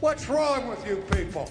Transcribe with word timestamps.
What's 0.00 0.28
wrong 0.28 0.68
with 0.68 0.86
you 0.86 0.96
people? 1.12 1.50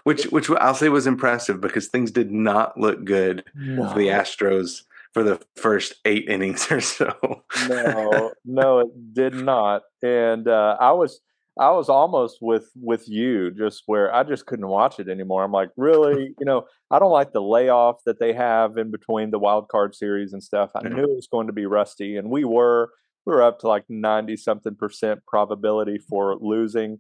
which 0.04 0.26
which 0.26 0.50
I'll 0.50 0.76
say 0.76 0.90
was 0.90 1.08
impressive 1.08 1.60
because 1.60 1.88
things 1.88 2.12
did 2.12 2.32
not 2.32 2.80
look 2.80 3.04
good 3.04 3.44
no. 3.56 3.90
for 3.90 3.98
the 3.98 4.08
Astros 4.08 4.84
for 5.14 5.24
the 5.24 5.40
first 5.56 5.96
eight 6.06 6.26
innings 6.30 6.72
or 6.72 6.82
so. 6.82 7.44
no, 7.68 8.32
no, 8.46 8.80
it 8.80 9.14
did 9.14 9.36
not. 9.36 9.84
And 10.02 10.48
uh, 10.48 10.78
I 10.80 10.92
was 10.92 11.22
I 11.60 11.70
was 11.72 11.88
almost 11.88 12.40
with 12.42 12.72
with 12.76 13.08
you, 13.08 13.52
just 13.52 13.84
where 13.86 14.14
I 14.14 14.24
just 14.24 14.48
couldn't 14.48 14.68
watch 14.68 15.00
it 15.00 15.08
anymore. 15.08 15.44
I'm 15.44 15.52
like, 15.52 15.70
really, 15.78 16.34
you 16.40 16.46
know, 16.46 16.66
I 16.90 16.98
don't 16.98 17.12
like 17.12 17.32
the 17.32 17.42
layoff 17.42 17.98
that 18.06 18.20
they 18.20 18.34
have 18.34 18.78
in 18.78 18.90
between 18.90 19.30
the 19.30 19.38
wild 19.38 19.68
card 19.70 19.94
series 19.94 20.34
and 20.34 20.42
stuff. 20.42 20.72
I 20.76 20.88
knew 20.88 21.04
it 21.04 21.16
was 21.16 21.28
going 21.32 21.48
to 21.48 21.54
be 21.54 21.68
rusty, 21.68 22.18
and 22.18 22.32
we 22.32 22.44
were 22.44 22.90
we 23.26 23.34
were 23.34 23.44
up 23.44 23.60
to 23.60 23.68
like 23.68 23.86
ninety 23.88 24.36
something 24.36 24.76
percent 24.76 25.22
probability 25.28 26.00
for 26.10 26.38
losing, 26.42 27.00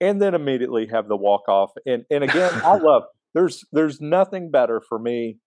and 0.00 0.20
then 0.20 0.34
immediately 0.34 0.86
have 0.86 1.08
the 1.08 1.16
walk 1.16 1.46
off. 1.48 1.72
And 1.84 2.04
and 2.10 2.24
again, 2.24 2.52
I 2.64 2.76
love 2.82 3.02
there's 3.34 3.66
there's 3.70 4.00
nothing 4.00 4.50
better 4.50 4.80
for 4.80 4.98
me, 4.98 5.40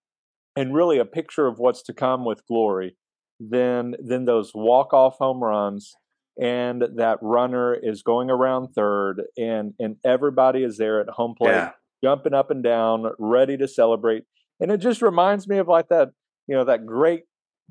and 0.56 0.75
really 0.75 1.00
a 1.00 1.06
picture 1.06 1.47
of 1.47 1.58
what's 1.58 1.81
to 1.84 1.94
come 1.94 2.24
with 2.24 2.46
glory 2.46 2.97
than 3.40 3.96
than 4.00 4.25
those 4.25 4.52
walk 4.53 4.94
off 4.94 5.18
home 5.18 5.44
runs 5.44 5.96
and 6.41 6.83
that 6.95 7.19
runner 7.21 7.73
is 7.73 8.01
going 8.01 8.29
around 8.29 8.69
third 8.69 9.21
and 9.38 9.73
and 9.79 9.97
everybody 10.03 10.63
is 10.63 10.77
there 10.77 10.99
at 10.99 11.09
home 11.09 11.35
plate 11.38 11.51
yeah. 11.51 11.71
jumping 12.03 12.33
up 12.33 12.49
and 12.49 12.63
down 12.63 13.05
ready 13.19 13.55
to 13.55 13.67
celebrate 13.67 14.23
and 14.59 14.71
it 14.71 14.77
just 14.77 15.01
reminds 15.01 15.47
me 15.47 15.57
of 15.57 15.67
like 15.67 15.89
that 15.89 16.09
you 16.47 16.55
know 16.55 16.63
that 16.66 16.85
great 16.85 17.23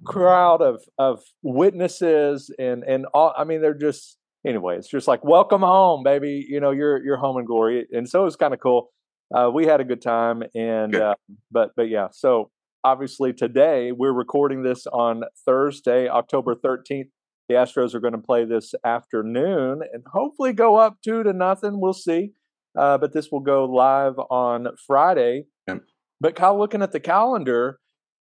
crowd 0.04 0.62
of 0.62 0.82
of 0.98 1.20
witnesses 1.42 2.54
and 2.58 2.84
and 2.84 3.06
all 3.14 3.34
i 3.36 3.44
mean 3.44 3.60
they're 3.60 3.74
just 3.74 4.16
anyway 4.46 4.76
it's 4.76 4.88
just 4.88 5.08
like 5.08 5.24
welcome 5.24 5.62
home 5.62 6.02
baby 6.02 6.44
you 6.48 6.60
know 6.60 6.70
you're 6.70 7.02
you're 7.04 7.16
home 7.16 7.38
in 7.38 7.44
glory 7.44 7.86
and 7.92 8.08
so 8.08 8.22
it 8.22 8.24
was 8.24 8.36
kind 8.36 8.54
of 8.54 8.60
cool 8.60 8.90
uh, 9.34 9.48
we 9.48 9.64
had 9.64 9.80
a 9.80 9.84
good 9.84 10.02
time 10.02 10.42
and 10.54 10.92
good. 10.92 11.02
Uh, 11.02 11.14
but 11.50 11.70
but 11.76 11.88
yeah 11.88 12.08
so 12.12 12.50
obviously 12.84 13.32
today 13.32 13.92
we're 13.92 14.12
recording 14.12 14.62
this 14.62 14.86
on 14.86 15.22
thursday 15.44 16.08
october 16.08 16.54
13th 16.54 17.08
the 17.52 17.58
Astros 17.58 17.94
are 17.94 18.00
going 18.00 18.12
to 18.12 18.18
play 18.18 18.44
this 18.44 18.74
afternoon 18.84 19.82
and 19.92 20.02
hopefully 20.12 20.52
go 20.52 20.76
up 20.76 20.96
two 21.04 21.22
to 21.22 21.32
nothing. 21.32 21.80
We'll 21.80 21.92
see. 21.92 22.32
Uh, 22.78 22.96
but 22.96 23.12
this 23.12 23.30
will 23.30 23.40
go 23.40 23.66
live 23.66 24.14
on 24.30 24.68
Friday. 24.86 25.44
Yep. 25.68 25.82
But 26.20 26.36
Kyle, 26.36 26.58
looking 26.58 26.82
at 26.82 26.92
the 26.92 27.00
calendar, 27.00 27.78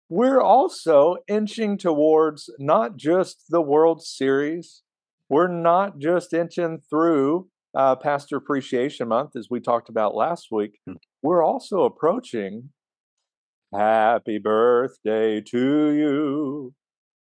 we're 0.08 0.40
also 0.40 1.16
inching 1.26 1.78
towards 1.78 2.48
not 2.58 2.96
just 2.96 3.44
the 3.48 3.60
World 3.60 4.02
Series. 4.02 4.82
We're 5.28 5.48
not 5.48 5.98
just 5.98 6.32
inching 6.32 6.82
through 6.88 7.48
uh, 7.74 7.96
Pastor 7.96 8.36
Appreciation 8.36 9.08
Month, 9.08 9.32
as 9.36 9.48
we 9.50 9.58
talked 9.58 9.88
about 9.88 10.14
last 10.14 10.48
week. 10.52 10.78
Mm. 10.88 10.96
We're 11.22 11.44
also 11.44 11.82
approaching 11.82 12.70
Happy 13.74 14.38
Birthday 14.38 15.40
to 15.40 15.90
you. 15.90 16.74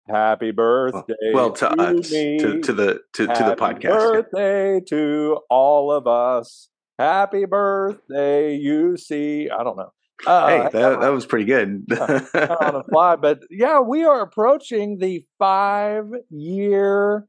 Happy 0.08 0.52
birthday! 0.52 1.14
Well, 1.34 1.52
to, 1.52 1.70
to 1.70 1.82
us. 1.82 2.10
To, 2.10 2.62
to 2.62 2.74
the 2.74 3.00
to, 3.14 3.28
to 3.28 3.44
the 3.44 3.56
podcast. 3.56 3.90
Birthday 3.90 4.82
to 4.90 5.40
all 5.50 5.92
of 5.92 6.08
us. 6.08 6.70
Happy 6.98 7.46
birthday, 7.46 8.56
you 8.56 8.98
see. 8.98 9.50
I 9.50 9.64
don't 9.64 9.78
know. 9.78 9.92
Uh, 10.26 10.48
hey, 10.48 10.70
that, 10.74 11.02
that 11.02 11.10
was 11.10 11.26
pretty 11.26 11.46
good. 11.46 11.86
on 12.00 12.76
a 12.76 12.84
fly, 12.84 13.16
but 13.16 13.42
yeah, 13.52 13.80
we 13.80 14.04
are 14.04 14.22
approaching 14.22 14.98
the 15.00 15.26
five 15.38 16.06
year 16.30 17.28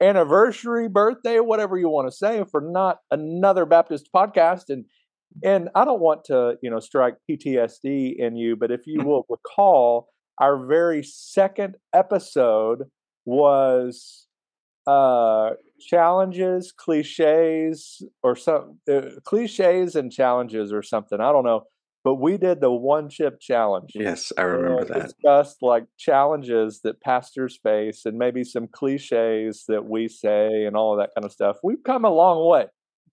anniversary, 0.00 0.88
birthday, 0.88 1.40
whatever 1.40 1.76
you 1.76 1.88
want 1.88 2.08
to 2.08 2.16
say, 2.16 2.44
for 2.50 2.60
not 2.60 2.98
another 3.10 3.66
Baptist 3.66 4.10
podcast. 4.14 4.64
And 4.68 4.84
and 5.42 5.68
I 5.74 5.84
don't 5.84 6.00
want 6.00 6.24
to, 6.26 6.56
you 6.62 6.70
know, 6.70 6.80
strike 6.80 7.16
PTSD 7.30 8.16
in 8.16 8.36
you, 8.36 8.56
but 8.56 8.70
if 8.70 8.86
you 8.86 9.02
will 9.04 9.26
recall, 9.28 10.08
our 10.40 10.64
very 10.64 11.02
second 11.02 11.76
episode 11.92 12.84
was 13.24 14.26
uh, 14.86 15.50
challenges, 15.80 16.72
cliches, 16.72 18.02
or 18.22 18.34
some 18.34 18.78
uh, 18.90 19.02
cliches 19.24 19.96
and 19.96 20.10
challenges 20.10 20.72
or 20.72 20.82
something. 20.82 21.20
I 21.20 21.32
don't 21.32 21.44
know. 21.44 21.64
But 22.04 22.14
we 22.14 22.38
did 22.38 22.60
the 22.60 22.70
one 22.70 23.10
chip 23.10 23.38
challenge. 23.40 23.90
Yes, 23.94 24.32
I 24.38 24.42
remember 24.42 24.84
that. 24.84 25.02
Discussed 25.08 25.58
like 25.60 25.84
challenges 25.98 26.80
that 26.84 27.02
pastors 27.02 27.58
face 27.62 28.06
and 28.06 28.16
maybe 28.16 28.44
some 28.44 28.68
cliches 28.68 29.64
that 29.68 29.84
we 29.84 30.08
say 30.08 30.64
and 30.64 30.76
all 30.76 30.94
of 30.94 31.00
that 31.00 31.10
kind 31.14 31.24
of 31.24 31.32
stuff. 31.32 31.58
We've 31.62 31.82
come 31.84 32.04
a 32.04 32.10
long 32.10 32.48
way. 32.48 32.66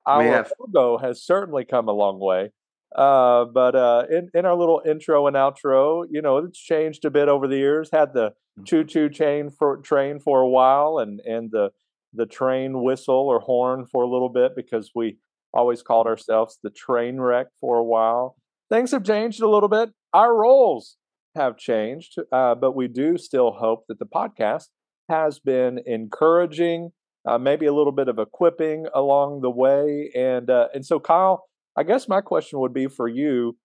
Our 0.06 0.46
logo 0.60 0.98
has 1.00 1.26
certainly 1.26 1.66
come 1.66 1.90
a 1.90 1.94
long 1.94 2.20
way. 2.20 2.52
Uh, 2.96 3.46
but 3.46 3.76
uh, 3.76 4.04
in 4.10 4.30
in 4.34 4.46
our 4.46 4.56
little 4.56 4.82
intro 4.86 5.28
and 5.28 5.36
outro, 5.36 6.06
you 6.10 6.22
know, 6.22 6.38
it's 6.38 6.60
changed 6.60 7.04
a 7.04 7.12
bit 7.12 7.28
over 7.28 7.48
the 7.48 7.58
years. 7.58 7.90
Had 7.92 8.14
the 8.14 8.34
mm. 8.60 8.66
choo 8.66 8.86
choo 8.86 9.10
chain 9.10 9.50
for 9.50 9.78
train 9.78 10.20
for 10.20 10.42
a 10.42 10.48
while, 10.48 10.98
and 11.00 11.20
and 11.26 11.52
the 11.52 11.72
the 12.14 12.26
train 12.26 12.82
whistle 12.82 13.28
or 13.28 13.42
horn 13.42 13.86
for 13.86 14.04
a 14.04 14.10
little 14.10 14.30
bit 14.30 14.56
because 14.56 14.92
we 14.96 15.18
always 15.54 15.82
called 15.82 16.08
ourselves 16.08 16.58
the 16.64 16.70
train 16.70 17.20
wreck 17.20 17.48
for 17.60 17.78
a 17.78 17.84
while. 17.84 18.38
Things 18.70 18.92
have 18.92 19.04
changed 19.04 19.42
a 19.42 19.50
little 19.50 19.70
bit. 19.70 19.90
Our 20.14 20.34
roles 20.34 20.98
have 21.36 21.58
changed, 21.58 22.16
uh, 22.32 22.56
but 22.56 22.76
we 22.76 22.88
do 22.88 23.18
still 23.18 23.52
hope 23.52 23.86
that 23.88 24.00
the 24.00 24.06
podcast 24.06 24.68
has 25.10 25.40
been 25.40 25.80
encouraging, 25.86 26.92
uh, 27.28 27.38
maybe 27.38 27.66
a 27.66 27.74
little 27.74 27.92
bit 27.92 28.08
of 28.08 28.20
equipping 28.20 28.88
along 28.94 29.42
the 29.42 29.50
way. 29.50 30.12
And 30.16 30.50
uh, 30.50 30.68
and 30.74 30.86
so, 30.86 31.00
Kyle, 31.00 31.44
I 31.78 31.84
guess 31.84 32.08
my 32.08 32.22
question 32.22 32.60
would 32.60 32.74
be 32.74 32.88
for 32.88 33.08
you: 33.08 33.58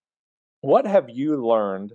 What 0.61 0.87
have 0.87 1.09
you 1.09 1.45
learned 1.45 1.93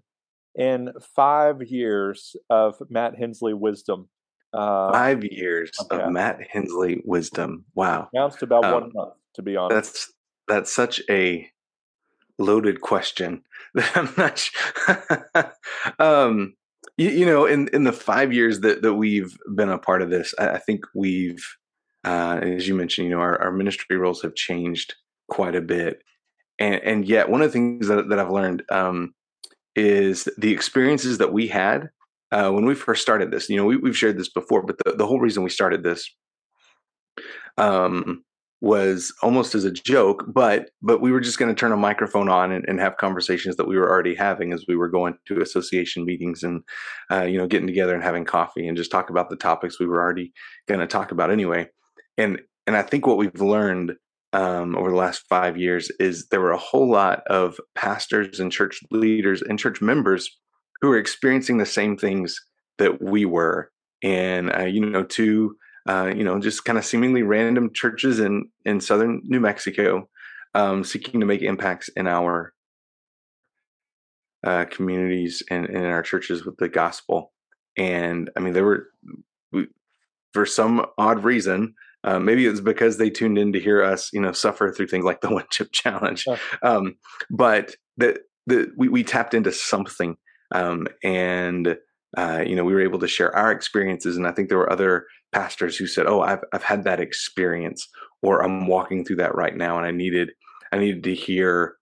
in 0.56 0.94
five 1.16 1.62
years 1.64 2.36
of 2.50 2.76
Matt 2.90 3.18
Henslee 3.18 3.54
wisdom? 3.54 4.10
Uh, 4.54 4.92
five 4.92 5.24
years 5.24 5.72
okay. 5.82 6.02
of 6.02 6.12
Matt 6.12 6.40
Henslee 6.50 7.02
wisdom. 7.04 7.66
Wow, 7.76 8.10
announced 8.14 8.42
about 8.42 8.66
um, 8.66 8.74
one 8.74 8.92
month. 8.94 9.14
To 9.36 9.42
be 9.42 9.58
honest, 9.58 9.76
that's 9.76 10.14
that's 10.48 10.74
such 10.74 11.02
a 11.10 11.50
loaded 12.38 12.82
question 12.82 13.44
that 13.76 13.92
I'm 13.96 14.14
not. 14.18 14.38
Sure. 14.38 15.54
um, 16.00 16.54
you, 16.98 17.10
you, 17.10 17.26
know, 17.26 17.46
in 17.46 17.68
in 17.74 17.84
the 17.84 17.92
five 17.92 18.32
years 18.32 18.62
that 18.62 18.82
that 18.82 18.94
we've 18.94 19.38
been 19.54 19.70
a 19.70 19.78
part 19.78 20.02
of 20.02 20.10
this, 20.10 20.34
I, 20.40 20.52
I 20.52 20.58
think 20.60 20.86
we've, 20.96 21.46
uh, 22.06 22.40
as 22.42 22.68
you 22.68 22.76
mentioned, 22.76 23.10
you 23.10 23.16
know, 23.16 23.22
our, 23.22 23.42
our 23.42 23.52
ministry 23.52 23.98
roles 23.98 24.22
have 24.22 24.36
changed 24.36 24.96
quite 25.28 25.56
a 25.56 25.62
bit, 25.62 26.02
and 26.60 26.76
and 26.76 27.08
yet 27.08 27.30
one 27.30 27.42
of 27.42 27.50
the 27.50 27.54
things 27.54 27.88
that 27.88 28.10
that 28.10 28.20
I've 28.20 28.32
learned 28.32 28.64
um, 28.70 29.14
is 29.76 30.28
the 30.38 30.52
experiences 30.52 31.18
that 31.18 31.34
we 31.34 31.48
had 31.48 31.90
uh, 32.32 32.50
when 32.52 32.66
we 32.66 32.76
first 32.76 33.02
started 33.02 33.32
this. 33.32 33.50
You 33.50 33.58
know, 33.58 33.66
we, 33.66 33.80
have 33.84 33.98
shared 33.98 34.18
this 34.18 34.30
before, 34.30 34.64
but 34.64 34.78
the, 34.84 34.94
the 34.94 35.08
whole 35.08 35.20
reason 35.20 35.44
we 35.44 35.50
started 35.50 35.84
this 35.84 36.10
um, 37.58 38.24
was 38.62 39.14
almost 39.22 39.54
as 39.54 39.64
a 39.64 39.72
joke, 39.72 40.26
but 40.28 40.70
but 40.82 41.02
we 41.02 41.12
were 41.12 41.20
just 41.20 41.38
going 41.38 41.54
to 41.54 41.60
turn 41.60 41.72
a 41.72 41.78
microphone 41.78 42.30
on 42.30 42.52
and, 42.52 42.66
and, 42.68 42.80
have 42.80 42.98
conversations 42.98 43.58
that 43.58 43.68
we 43.68 43.78
were 43.78 43.90
already 43.90 44.16
having 44.16 44.54
as 44.54 44.66
we 44.68 44.76
were 44.76 44.90
going 44.90 45.16
to 45.28 45.42
association 45.42 46.06
meetings 46.06 46.42
and 46.44 46.64
uh, 47.12 47.24
you 47.24 47.38
know 47.38 47.48
getting 47.48 47.68
together 47.68 47.94
and 47.94 48.04
having 48.04 48.26
coffee 48.26 48.68
and 48.68 48.78
just 48.78 48.92
talk 48.92 49.10
about 49.10 49.30
the 49.30 49.36
topics 49.36 49.80
we 49.80 49.86
were 49.86 50.02
already 50.02 50.34
going 50.68 50.80
to 50.80 50.88
talk 50.88 51.12
about 51.12 51.32
anyway. 51.32 51.68
And 52.18 52.42
and 52.66 52.76
I 52.76 52.82
think 52.82 53.06
what 53.06 53.18
we've 53.18 53.42
learned 53.42 53.94
um, 54.34 54.76
over 54.76 54.90
the 54.90 54.96
last 54.96 55.24
five 55.30 55.58
years 55.58 55.92
is 56.00 56.28
there 56.28 56.42
were 56.42 56.52
a 56.52 56.58
whole 56.58 56.90
lot 56.90 57.24
of 57.28 57.60
pastors 57.74 58.40
and 58.40 58.52
church 58.52 58.80
leaders 58.92 59.42
and 59.42 59.60
church 59.60 59.82
members 59.82 60.30
who 60.82 60.90
were 60.90 60.98
experiencing 60.98 61.58
the 61.58 61.66
same 61.66 61.98
things 61.98 62.40
that 62.78 63.02
we 63.02 63.26
were, 63.26 63.72
and 64.04 64.54
uh, 64.54 64.64
you 64.64 64.86
know 64.86 65.04
to 65.04 65.56
uh, 65.88 66.12
you 66.16 66.24
know, 66.24 66.40
just 66.40 66.66
kind 66.66 66.80
of 66.80 66.86
seemingly 66.86 67.22
random 67.22 67.72
churches 67.74 68.20
in 68.20 68.50
in 68.66 68.82
southern 68.82 69.22
New 69.24 69.40
Mexico, 69.40 70.10
um, 70.56 70.84
seeking 70.84 71.20
to 71.20 71.26
make 71.26 71.42
impacts 71.42 71.90
in 71.90 72.08
our 72.08 72.54
uh, 74.44 74.66
communities 74.66 75.44
and, 75.50 75.66
and, 75.66 75.78
in 75.78 75.86
our 75.86 76.02
churches 76.02 76.46
with 76.46 76.58
the 76.58 76.70
gospel. 76.70 77.34
And 77.78 78.32
I 78.36 78.40
mean, 78.40 78.54
there 78.54 78.66
were, 78.66 78.88
we, 79.52 79.68
for 80.34 80.46
some 80.46 80.86
odd 80.98 81.24
reason, 81.24 81.76
uh, 82.06 82.20
maybe 82.20 82.46
it's 82.46 82.62
because 82.62 82.98
they 82.98 83.10
tuned 83.10 83.38
in 83.38 83.52
to 83.52 83.60
hear 83.60 83.84
us, 83.84 84.12
you 84.14 84.22
know, 84.22 84.32
suffer 84.32 84.72
through 84.72 84.88
things 84.88 85.04
like 85.04 85.22
the 85.22 85.30
one 85.34 85.46
chip 85.52 85.70
challenge. 85.74 86.24
Yeah. 86.28 86.38
Um, 86.64 86.96
but 87.30 87.76
that 87.98 88.20
the 88.48 88.72
we, 88.78 88.88
we 88.88 89.04
tapped 89.04 89.34
into 89.34 89.52
something, 89.52 90.16
um, 90.54 90.88
and 91.04 91.78
uh, 92.16 92.44
you 92.46 92.56
know, 92.56 92.64
we 92.64 92.74
were 92.74 92.82
able 92.82 93.00
to 93.00 93.08
share 93.08 93.36
our 93.36 93.52
experiences. 93.52 94.16
And 94.16 94.28
I 94.28 94.32
think 94.32 94.48
there 94.50 94.60
were 94.60 94.72
other 94.72 95.06
pastors 95.34 95.76
who 95.76 95.88
said, 95.88 96.06
"Oh, 96.06 96.22
I've 96.22 96.44
I've 96.54 96.64
had 96.64 96.84
that 96.84 97.00
experience, 97.00 97.88
or 98.22 98.44
I'm 98.44 98.68
walking 98.68 99.04
through 99.04 99.18
that 99.18 99.36
right 99.36 99.56
now, 99.56 99.78
and 99.78 99.86
I 99.86 99.92
needed 99.92 100.32
I 100.72 100.78
needed 100.78 101.04
to 101.06 101.16
hear 101.16 101.76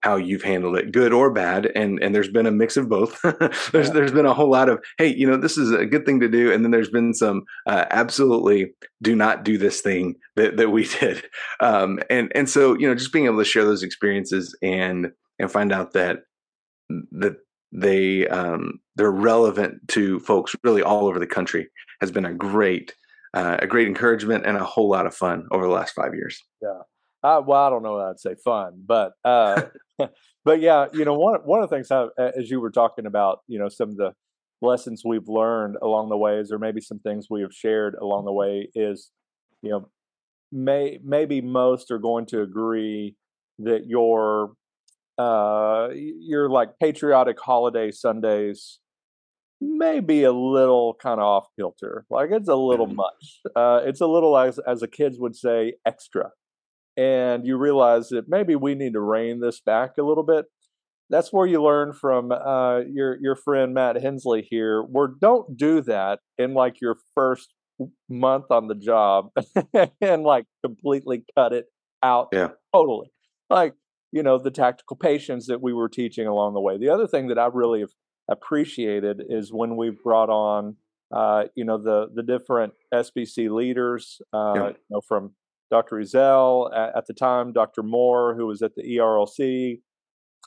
how 0.00 0.16
you've 0.16 0.42
handled 0.42 0.76
it, 0.76 0.92
good 0.92 1.12
or 1.12 1.32
bad." 1.32 1.70
And 1.74 2.02
and 2.02 2.14
there's 2.14 2.28
been 2.28 2.46
a 2.46 2.50
mix 2.50 2.76
of 2.76 2.88
both. 2.88 3.20
there's 3.72 3.88
yeah. 3.88 3.92
there's 3.92 4.12
been 4.12 4.26
a 4.26 4.34
whole 4.34 4.50
lot 4.50 4.68
of, 4.68 4.82
"Hey, 4.98 5.14
you 5.14 5.26
know, 5.26 5.36
this 5.36 5.56
is 5.56 5.72
a 5.72 5.86
good 5.86 6.06
thing 6.06 6.20
to 6.20 6.28
do," 6.28 6.52
and 6.52 6.64
then 6.64 6.70
there's 6.70 6.90
been 6.90 7.14
some 7.14 7.44
uh, 7.66 7.86
absolutely 7.90 8.72
do 9.02 9.14
not 9.14 9.44
do 9.44 9.58
this 9.58 9.80
thing 9.80 10.14
that 10.36 10.56
that 10.56 10.70
we 10.70 10.86
did. 11.00 11.24
Um, 11.60 12.00
and 12.08 12.30
and 12.34 12.48
so 12.48 12.78
you 12.78 12.88
know, 12.88 12.94
just 12.94 13.12
being 13.12 13.26
able 13.26 13.38
to 13.38 13.44
share 13.44 13.64
those 13.64 13.82
experiences 13.82 14.56
and 14.62 15.12
and 15.38 15.50
find 15.50 15.72
out 15.72 15.92
that 15.92 16.20
that 17.12 17.36
they 17.72 18.26
um, 18.28 18.80
they're 18.96 19.10
relevant 19.10 19.88
to 19.88 20.20
folks 20.20 20.54
really 20.64 20.82
all 20.82 21.06
over 21.06 21.18
the 21.18 21.26
country 21.26 21.68
has 22.00 22.10
been 22.10 22.24
a 22.24 22.34
great 22.34 22.94
uh, 23.34 23.58
a 23.60 23.66
great 23.66 23.86
encouragement 23.86 24.44
and 24.44 24.56
a 24.56 24.64
whole 24.64 24.88
lot 24.88 25.06
of 25.06 25.14
fun 25.14 25.46
over 25.52 25.64
the 25.64 25.72
last 25.72 25.94
five 25.94 26.14
years. 26.14 26.42
Yeah. 26.62 26.80
Uh, 27.22 27.42
well, 27.46 27.66
I 27.66 27.70
don't 27.70 27.82
know 27.82 27.98
I'd 28.00 28.20
say 28.20 28.34
fun, 28.42 28.82
but 28.86 29.12
uh, 29.24 29.62
but 30.44 30.60
yeah, 30.60 30.86
you 30.92 31.04
know, 31.04 31.14
one 31.14 31.40
one 31.44 31.62
of 31.62 31.68
the 31.68 31.76
things 31.76 31.90
I, 31.90 32.06
as 32.18 32.50
you 32.50 32.60
were 32.60 32.70
talking 32.70 33.06
about, 33.06 33.40
you 33.46 33.58
know, 33.58 33.68
some 33.68 33.90
of 33.90 33.96
the 33.96 34.12
lessons 34.62 35.02
we've 35.04 35.28
learned 35.28 35.76
along 35.82 36.08
the 36.08 36.16
ways, 36.16 36.52
or 36.52 36.58
maybe 36.58 36.80
some 36.80 36.98
things 36.98 37.26
we 37.30 37.42
have 37.42 37.52
shared 37.52 37.94
along 38.00 38.24
the 38.24 38.32
way, 38.32 38.68
is 38.74 39.10
you 39.62 39.70
know, 39.70 39.88
may 40.52 40.98
maybe 41.04 41.40
most 41.40 41.90
are 41.90 41.98
going 41.98 42.26
to 42.26 42.42
agree 42.42 43.16
that 43.58 43.86
your 43.86 44.52
uh, 45.18 45.88
your 45.92 46.48
like 46.48 46.78
patriotic 46.80 47.38
holiday 47.40 47.90
Sundays 47.90 48.80
may 49.60 50.00
be 50.00 50.24
a 50.24 50.32
little 50.32 50.94
kind 50.94 51.20
of 51.20 51.26
off 51.26 51.46
kilter. 51.58 52.06
Like 52.08 52.30
it's 52.32 52.48
a 52.48 52.54
little 52.54 52.86
mm-hmm. 52.86 52.96
much. 52.96 53.40
Uh, 53.54 53.80
it's 53.84 54.00
a 54.00 54.06
little 54.06 54.36
as 54.38 54.58
as 54.66 54.80
the 54.80 54.88
kids 54.88 55.18
would 55.18 55.36
say 55.36 55.74
extra, 55.86 56.30
and 56.96 57.46
you 57.46 57.56
realize 57.56 58.08
that 58.08 58.28
maybe 58.28 58.56
we 58.56 58.74
need 58.74 58.92
to 58.94 59.00
rein 59.00 59.40
this 59.40 59.60
back 59.60 59.92
a 59.98 60.02
little 60.02 60.24
bit. 60.24 60.46
That's 61.08 61.32
where 61.32 61.46
you 61.46 61.62
learn 61.62 61.92
from 61.92 62.30
uh, 62.30 62.80
your 62.80 63.18
your 63.20 63.36
friend 63.36 63.74
Matt 63.74 64.00
Henslee 64.00 64.46
here. 64.48 64.82
Where 64.82 65.08
don't 65.08 65.56
do 65.56 65.80
that 65.82 66.20
in 66.38 66.54
like 66.54 66.80
your 66.80 66.96
first 67.14 67.52
month 68.08 68.46
on 68.50 68.68
the 68.68 68.74
job 68.74 69.30
and 70.00 70.22
like 70.22 70.44
completely 70.64 71.24
cut 71.36 71.52
it 71.52 71.66
out 72.02 72.28
yeah. 72.32 72.48
totally. 72.74 73.10
Like 73.48 73.74
you 74.12 74.22
know 74.22 74.38
the 74.38 74.50
tactical 74.50 74.96
patience 74.96 75.46
that 75.46 75.60
we 75.60 75.72
were 75.72 75.88
teaching 75.88 76.26
along 76.26 76.54
the 76.54 76.60
way. 76.60 76.78
The 76.78 76.90
other 76.90 77.06
thing 77.06 77.28
that 77.28 77.38
I 77.38 77.48
really 77.52 77.80
have 77.80 77.92
appreciated 78.30 79.22
is 79.28 79.52
when 79.52 79.76
we've 79.76 80.00
brought 80.02 80.30
on 80.30 80.76
uh, 81.12 81.44
you 81.54 81.64
know 81.64 81.78
the 81.78 82.08
the 82.14 82.22
different 82.22 82.74
SBC 82.94 83.50
leaders, 83.50 84.20
uh, 84.32 84.52
yeah. 84.54 84.68
you 84.68 84.74
know, 84.90 85.00
from 85.00 85.32
Dr. 85.70 85.96
Ezell 85.96 86.74
at, 86.76 86.96
at, 86.96 87.06
the 87.06 87.14
time, 87.14 87.52
Dr. 87.52 87.82
Moore, 87.82 88.34
who 88.34 88.46
was 88.46 88.62
at 88.62 88.74
the 88.74 88.82
ERLC, 88.82 89.80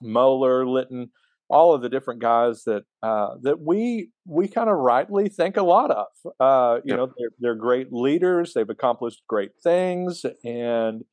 Mohler, 0.03 0.67
Litton, 0.67 1.11
all 1.49 1.73
of 1.73 1.81
the 1.81 1.89
different 1.89 2.21
guys 2.21 2.63
that 2.63 2.83
uh, 3.03 3.35
that 3.41 3.59
we 3.61 4.09
we 4.25 4.47
kind 4.47 4.69
of 4.69 4.77
rightly 4.77 5.29
think 5.29 5.57
a 5.57 5.63
lot 5.63 5.91
of. 5.91 6.07
Uh, 6.39 6.79
you 6.83 6.93
yeah. 6.93 6.95
know, 6.95 7.07
they're, 7.17 7.29
they're 7.39 7.55
great 7.55 7.91
leaders. 7.91 8.53
They've 8.53 8.69
accomplished 8.69 9.23
great 9.27 9.51
things, 9.63 10.25
and 10.43 11.03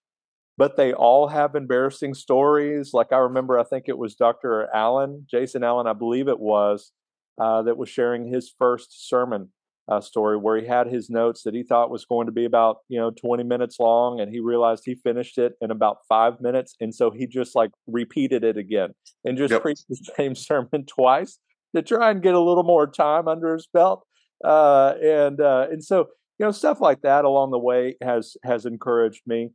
but 0.56 0.76
they 0.76 0.92
all 0.92 1.28
have 1.28 1.54
embarrassing 1.54 2.14
stories. 2.14 2.90
Like 2.92 3.12
I 3.12 3.18
remember, 3.18 3.58
I 3.58 3.64
think 3.64 3.84
it 3.88 3.98
was 3.98 4.14
Dr. 4.14 4.68
Allen, 4.74 5.26
Jason 5.30 5.64
Allen, 5.64 5.86
I 5.86 5.94
believe 5.94 6.28
it 6.28 6.38
was, 6.38 6.92
uh, 7.40 7.62
that 7.62 7.78
was 7.78 7.88
sharing 7.88 8.26
his 8.26 8.52
first 8.58 9.08
sermon 9.08 9.48
uh, 9.90 10.00
story 10.00 10.36
where 10.36 10.60
he 10.60 10.66
had 10.66 10.86
his 10.86 11.10
notes 11.10 11.42
that 11.42 11.54
he 11.54 11.62
thought 11.62 11.90
was 11.90 12.04
going 12.04 12.26
to 12.26 12.32
be 12.32 12.44
about 12.44 12.78
you 12.88 12.98
know 12.98 13.10
20 13.10 13.42
minutes 13.44 13.78
long, 13.80 14.20
and 14.20 14.32
he 14.32 14.40
realized 14.40 14.82
he 14.84 14.94
finished 14.94 15.38
it 15.38 15.54
in 15.60 15.70
about 15.70 15.98
five 16.08 16.40
minutes, 16.40 16.74
and 16.80 16.94
so 16.94 17.10
he 17.10 17.26
just 17.26 17.54
like 17.54 17.70
repeated 17.86 18.44
it 18.44 18.56
again 18.56 18.90
and 19.24 19.36
just 19.36 19.52
yep. 19.52 19.62
preached 19.62 19.86
the 19.88 19.96
same 20.16 20.34
sermon 20.34 20.84
twice 20.86 21.38
to 21.74 21.82
try 21.82 22.10
and 22.10 22.22
get 22.22 22.34
a 22.34 22.40
little 22.40 22.64
more 22.64 22.86
time 22.86 23.28
under 23.28 23.52
his 23.52 23.68
belt. 23.72 24.04
Uh, 24.44 24.94
and 25.02 25.40
uh, 25.40 25.66
and 25.70 25.84
so 25.84 26.08
you 26.38 26.46
know 26.46 26.52
stuff 26.52 26.80
like 26.80 27.02
that 27.02 27.24
along 27.24 27.50
the 27.50 27.58
way 27.58 27.96
has 28.02 28.36
has 28.44 28.64
encouraged 28.64 29.22
me 29.26 29.50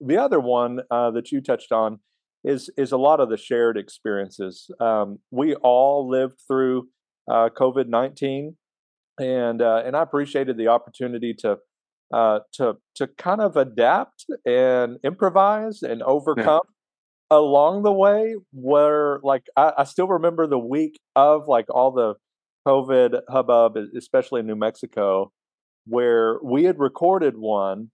the 0.00 0.18
other 0.18 0.40
one 0.40 0.80
uh, 0.90 1.10
that 1.12 1.32
you 1.32 1.40
touched 1.40 1.72
on 1.72 2.00
is 2.44 2.70
is 2.76 2.92
a 2.92 2.96
lot 2.96 3.20
of 3.20 3.28
the 3.28 3.36
shared 3.36 3.76
experiences. 3.76 4.70
Um, 4.80 5.18
we 5.30 5.54
all 5.56 6.08
lived 6.08 6.40
through 6.46 6.88
uh, 7.30 7.48
COVID 7.56 7.88
nineteen, 7.88 8.56
and 9.18 9.62
uh, 9.62 9.82
and 9.84 9.96
I 9.96 10.02
appreciated 10.02 10.56
the 10.56 10.68
opportunity 10.68 11.34
to 11.40 11.58
uh, 12.12 12.40
to 12.54 12.76
to 12.96 13.06
kind 13.06 13.40
of 13.40 13.56
adapt 13.56 14.24
and 14.44 14.98
improvise 15.04 15.82
and 15.82 16.02
overcome. 16.02 16.62
Yeah. 16.64 16.72
Along 17.28 17.82
the 17.82 17.92
way, 17.92 18.36
where 18.52 19.18
like 19.24 19.46
I, 19.56 19.72
I 19.78 19.84
still 19.84 20.06
remember 20.06 20.46
the 20.46 20.60
week 20.60 21.00
of 21.16 21.48
like 21.48 21.66
all 21.68 21.90
the 21.90 22.14
COVID 22.66 23.22
hubbub, 23.28 23.76
especially 23.96 24.40
in 24.40 24.46
New 24.46 24.54
Mexico, 24.54 25.32
where 25.86 26.38
we 26.44 26.64
had 26.64 26.78
recorded 26.78 27.36
one 27.36 27.90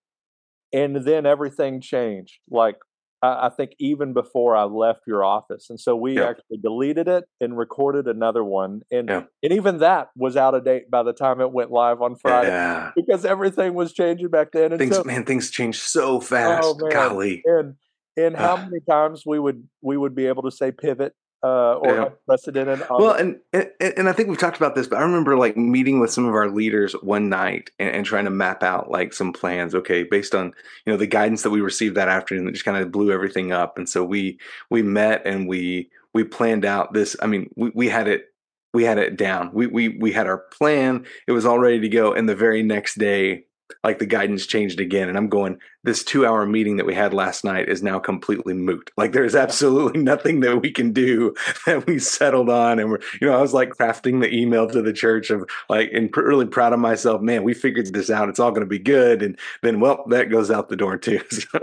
and 0.73 0.97
then 1.05 1.27
everything 1.27 1.81
changed. 1.81 2.41
Like 2.51 2.77
I, 3.23 3.51
think 3.51 3.73
even 3.79 4.13
before 4.13 4.57
I 4.57 4.65
left 4.65 5.03
your 5.07 5.25
office, 5.25 5.71
and 5.71 5.79
so 5.79 5.95
we 5.95 6.17
yeah. 6.17 6.31
actually 6.31 6.59
deleted 6.59 7.07
it 7.07 7.25
and 7.41 7.57
recorded 7.57 8.09
another 8.09 8.43
one, 8.43 8.83
and 8.91 9.09
yeah. 9.09 9.23
and 9.43 9.53
even 9.53 9.79
that 9.79 10.09
was 10.17 10.37
out 10.37 10.55
of 10.55 10.65
date 10.65 10.91
by 10.91 11.05
the 11.05 11.13
time 11.13 11.41
it 11.41 11.53
went 11.53 11.71
live 11.71 12.03
on 12.03 12.17
Friday 12.17 12.49
yeah. 12.49 12.91
because 12.97 13.25
everything 13.25 13.75
was 13.75 13.93
changing 13.93 14.29
back 14.29 14.53
then. 14.53 14.73
And 14.73 14.79
things, 14.79 14.97
so, 14.97 15.05
man, 15.05 15.25
things 15.25 15.51
changed 15.51 15.83
so 15.83 16.17
oh, 16.17 16.21
fast. 16.21 16.63
Oh, 16.65 16.77
man. 16.81 16.91
Golly, 16.91 17.43
and 17.45 17.77
and 18.17 18.37
how 18.37 18.57
many 18.57 18.81
times 18.89 19.23
we 19.25 19.39
would 19.39 19.69
we 19.81 19.97
would 19.97 20.15
be 20.15 20.27
able 20.27 20.43
to 20.43 20.51
say 20.51 20.73
pivot 20.73 21.15
uh, 21.43 21.75
or 21.75 21.95
Yeah. 21.95 22.05
unprecedented. 22.07 22.87
Well, 22.89 23.13
and, 23.13 23.39
and 23.53 23.71
and 23.81 24.09
I 24.09 24.13
think 24.13 24.29
we've 24.29 24.39
talked 24.39 24.57
about 24.57 24.75
this, 24.75 24.87
but 24.87 24.99
I 24.99 25.03
remember 25.03 25.37
like 25.37 25.57
meeting 25.57 25.99
with 26.01 26.13
some 26.13 26.27
of 26.27 26.35
our 26.35 26.49
leaders 26.49 26.93
one 27.03 27.29
night 27.29 27.71
and, 27.79 27.89
and 27.91 28.07
trying 28.07 28.25
to 28.25 28.31
map 28.31 28.63
out 28.63 28.91
like 28.91 29.13
some 29.13 29.33
plans. 29.33 29.75
Okay, 29.75 30.05
based 30.05 30.35
on 30.35 30.53
you 30.87 30.93
know 30.93 30.97
the 30.97 31.07
guidance 31.07 31.43
that 31.43 31.51
we 31.51 31.61
received 31.61 31.97
that 31.97 32.09
afternoon, 32.09 32.45
that 32.45 32.53
just 32.53 32.65
kind 32.65 32.77
of 32.77 32.93
blew 32.93 33.11
everything 33.13 33.53
up. 33.53 33.77
And 33.79 33.89
so 33.89 34.05
we 34.05 34.39
we 34.71 34.83
met 34.83 35.23
and 35.25 35.49
we 35.49 35.91
we 36.15 36.25
planned 36.25 36.65
out 36.65 36.93
this. 36.93 37.17
I 37.21 37.27
mean, 37.27 37.51
we, 37.57 37.73
we 37.75 37.89
had 37.89 38.07
it 38.09 38.27
we 38.75 38.85
had 38.85 38.99
it 38.99 39.17
down. 39.17 39.51
We 39.53 39.67
we 39.67 39.89
we 39.89 40.13
had 40.13 40.27
our 40.27 40.39
plan. 40.39 41.07
It 41.27 41.33
was 41.33 41.45
all 41.45 41.59
ready 41.59 41.81
to 41.81 41.89
go. 41.89 42.13
And 42.13 42.29
the 42.29 42.37
very 42.37 42.63
next 42.63 42.99
day, 42.99 43.45
like 43.85 43.99
the 43.99 44.07
guidance 44.07 44.47
changed 44.47 44.81
again. 44.81 45.09
And 45.09 45.17
I'm 45.17 45.29
going, 45.29 45.59
this 45.85 46.05
two 46.05 46.27
hour 46.27 46.47
meeting 46.47 46.77
that 46.77 46.87
we 46.87 46.95
had 46.95 47.15
last 47.15 47.45
night 47.45 47.69
is 47.69 47.83
now 47.83 47.99
completely 47.99 48.55
moot. 48.55 48.91
Like 48.97 49.13
there's 49.13 49.35
absolutely 49.35 50.01
nothing 50.03 50.41
that 50.41 50.61
we 50.61 50.71
can 50.71 50.93
do 50.93 51.35
that 51.67 51.87
we 51.87 51.99
settled 51.99 52.51
on. 52.51 52.79
And 52.79 52.91
we're, 52.91 53.01
you 53.21 53.27
know, 53.27 53.37
I 53.37 53.41
was 53.41 53.55
like 53.55 53.71
crafting 53.71 54.21
the 54.21 54.33
email 54.33 54.69
to 54.69 54.83
the 54.83 54.93
church 54.93 55.31
of 55.31 55.49
like, 55.69 55.91
and 55.93 56.13
pr- 56.13 56.23
really 56.23 56.47
proud 56.47 56.73
of 56.73 56.81
myself. 56.81 57.21
Man, 57.23 57.43
we 57.43 57.55
figured 57.55 57.93
this 57.93 58.11
out. 58.11 58.29
It's 58.29 58.39
all 58.39 58.51
going 58.51 58.61
to 58.61 58.67
be 58.67 58.79
good. 58.79 59.23
And 59.23 59.39
then, 59.63 59.81
well, 59.81 60.05
that 60.09 60.31
goes 60.31 60.51
out 60.51 60.69
the 60.69 60.77
door 60.77 60.97
too. 60.97 61.21